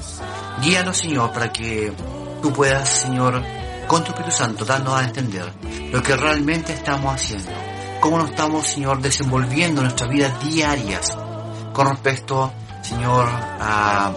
Guíanos 0.62 0.96
Señor 0.96 1.32
para 1.32 1.52
que 1.52 1.92
tú 2.42 2.52
puedas, 2.52 2.88
Señor, 2.88 3.42
con 3.86 4.02
tu 4.02 4.10
Espíritu 4.10 4.34
Santo, 4.36 4.64
darnos 4.64 4.94
a 4.94 5.04
entender 5.04 5.52
lo 5.92 6.02
que 6.02 6.16
realmente 6.16 6.72
estamos 6.72 7.14
haciendo, 7.14 7.50
cómo 8.00 8.18
nos 8.18 8.30
estamos, 8.30 8.66
Señor, 8.66 9.00
desenvolviendo 9.00 9.80
en 9.80 9.86
nuestras 9.86 10.10
vidas 10.10 10.44
diarias 10.44 11.16
con 11.72 11.88
respecto, 11.88 12.52
Señor, 12.82 13.28
a 13.28 14.12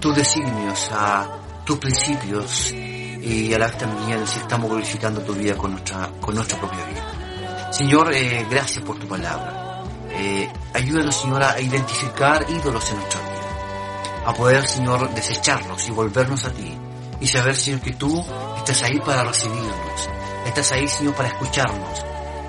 tus 0.00 0.16
designios, 0.16 0.90
a 0.92 1.28
tus 1.64 1.78
principios 1.78 2.74
y 3.22 3.54
a 3.54 3.58
la 3.58 3.66
vez 3.66 3.78
también 3.78 4.26
si 4.26 4.40
estamos 4.40 4.68
glorificando 4.68 5.20
tu 5.20 5.32
vida 5.34 5.56
con 5.56 5.72
nuestra, 5.72 6.10
con 6.20 6.34
nuestra 6.34 6.58
propia 6.58 6.84
vida. 6.84 7.70
Señor, 7.72 8.12
eh, 8.12 8.46
gracias 8.50 8.84
por 8.84 8.98
tu 8.98 9.06
palabra. 9.06 9.84
Eh, 10.10 10.52
ayúdanos, 10.74 11.16
Señor, 11.16 11.42
a 11.42 11.60
identificar 11.60 12.44
ídolos 12.48 12.90
en 12.90 12.96
nuestra 12.96 13.20
vida, 13.20 14.26
a 14.26 14.34
poder, 14.34 14.66
Señor, 14.66 15.14
desecharlos 15.14 15.88
y 15.88 15.90
volvernos 15.90 16.44
a 16.44 16.50
ti 16.50 16.76
y 17.20 17.26
saber, 17.26 17.56
Señor, 17.56 17.80
que 17.80 17.92
tú 17.92 18.22
estás 18.58 18.82
ahí 18.82 18.98
para 19.00 19.24
recibirnos, 19.24 20.08
estás 20.44 20.72
ahí, 20.72 20.86
Señor, 20.88 21.14
para 21.14 21.28
escucharnos 21.28 22.04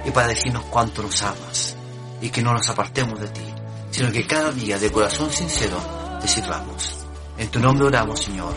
y 0.06 0.12
para 0.12 0.28
decirnos 0.28 0.64
cuánto 0.70 1.04
nos 1.04 1.22
amas 1.22 1.76
y 2.20 2.30
que 2.30 2.42
no 2.42 2.54
nos 2.54 2.68
apartemos 2.68 3.20
de 3.20 3.28
ti, 3.28 3.46
sino 3.92 4.12
que 4.12 4.26
cada 4.26 4.52
día 4.52 4.78
de 4.78 4.92
corazón 4.92 5.32
sincero 5.32 5.78
te 6.20 6.28
sirvamos. 6.28 7.06
En 7.38 7.50
tu 7.50 7.60
nombre 7.60 7.88
oramos, 7.88 8.20
Señor. 8.20 8.54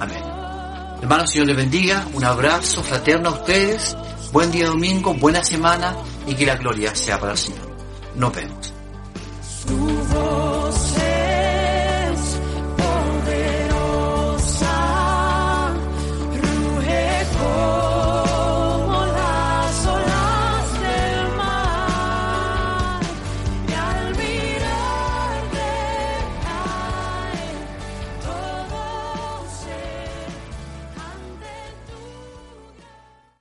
Amén. 0.00 0.27
Hermanos, 1.00 1.30
Señor 1.30 1.46
les 1.46 1.56
bendiga, 1.56 2.06
un 2.12 2.24
abrazo 2.24 2.82
fraterno 2.82 3.28
a 3.28 3.32
ustedes, 3.32 3.96
buen 4.32 4.50
día 4.50 4.66
domingo, 4.66 5.14
buena 5.14 5.44
semana 5.44 5.96
y 6.26 6.34
que 6.34 6.44
la 6.44 6.56
gloria 6.56 6.94
sea 6.94 7.20
para 7.20 7.32
el 7.32 7.38
Señor. 7.38 7.68
Nos 8.16 8.34
vemos. 8.34 8.77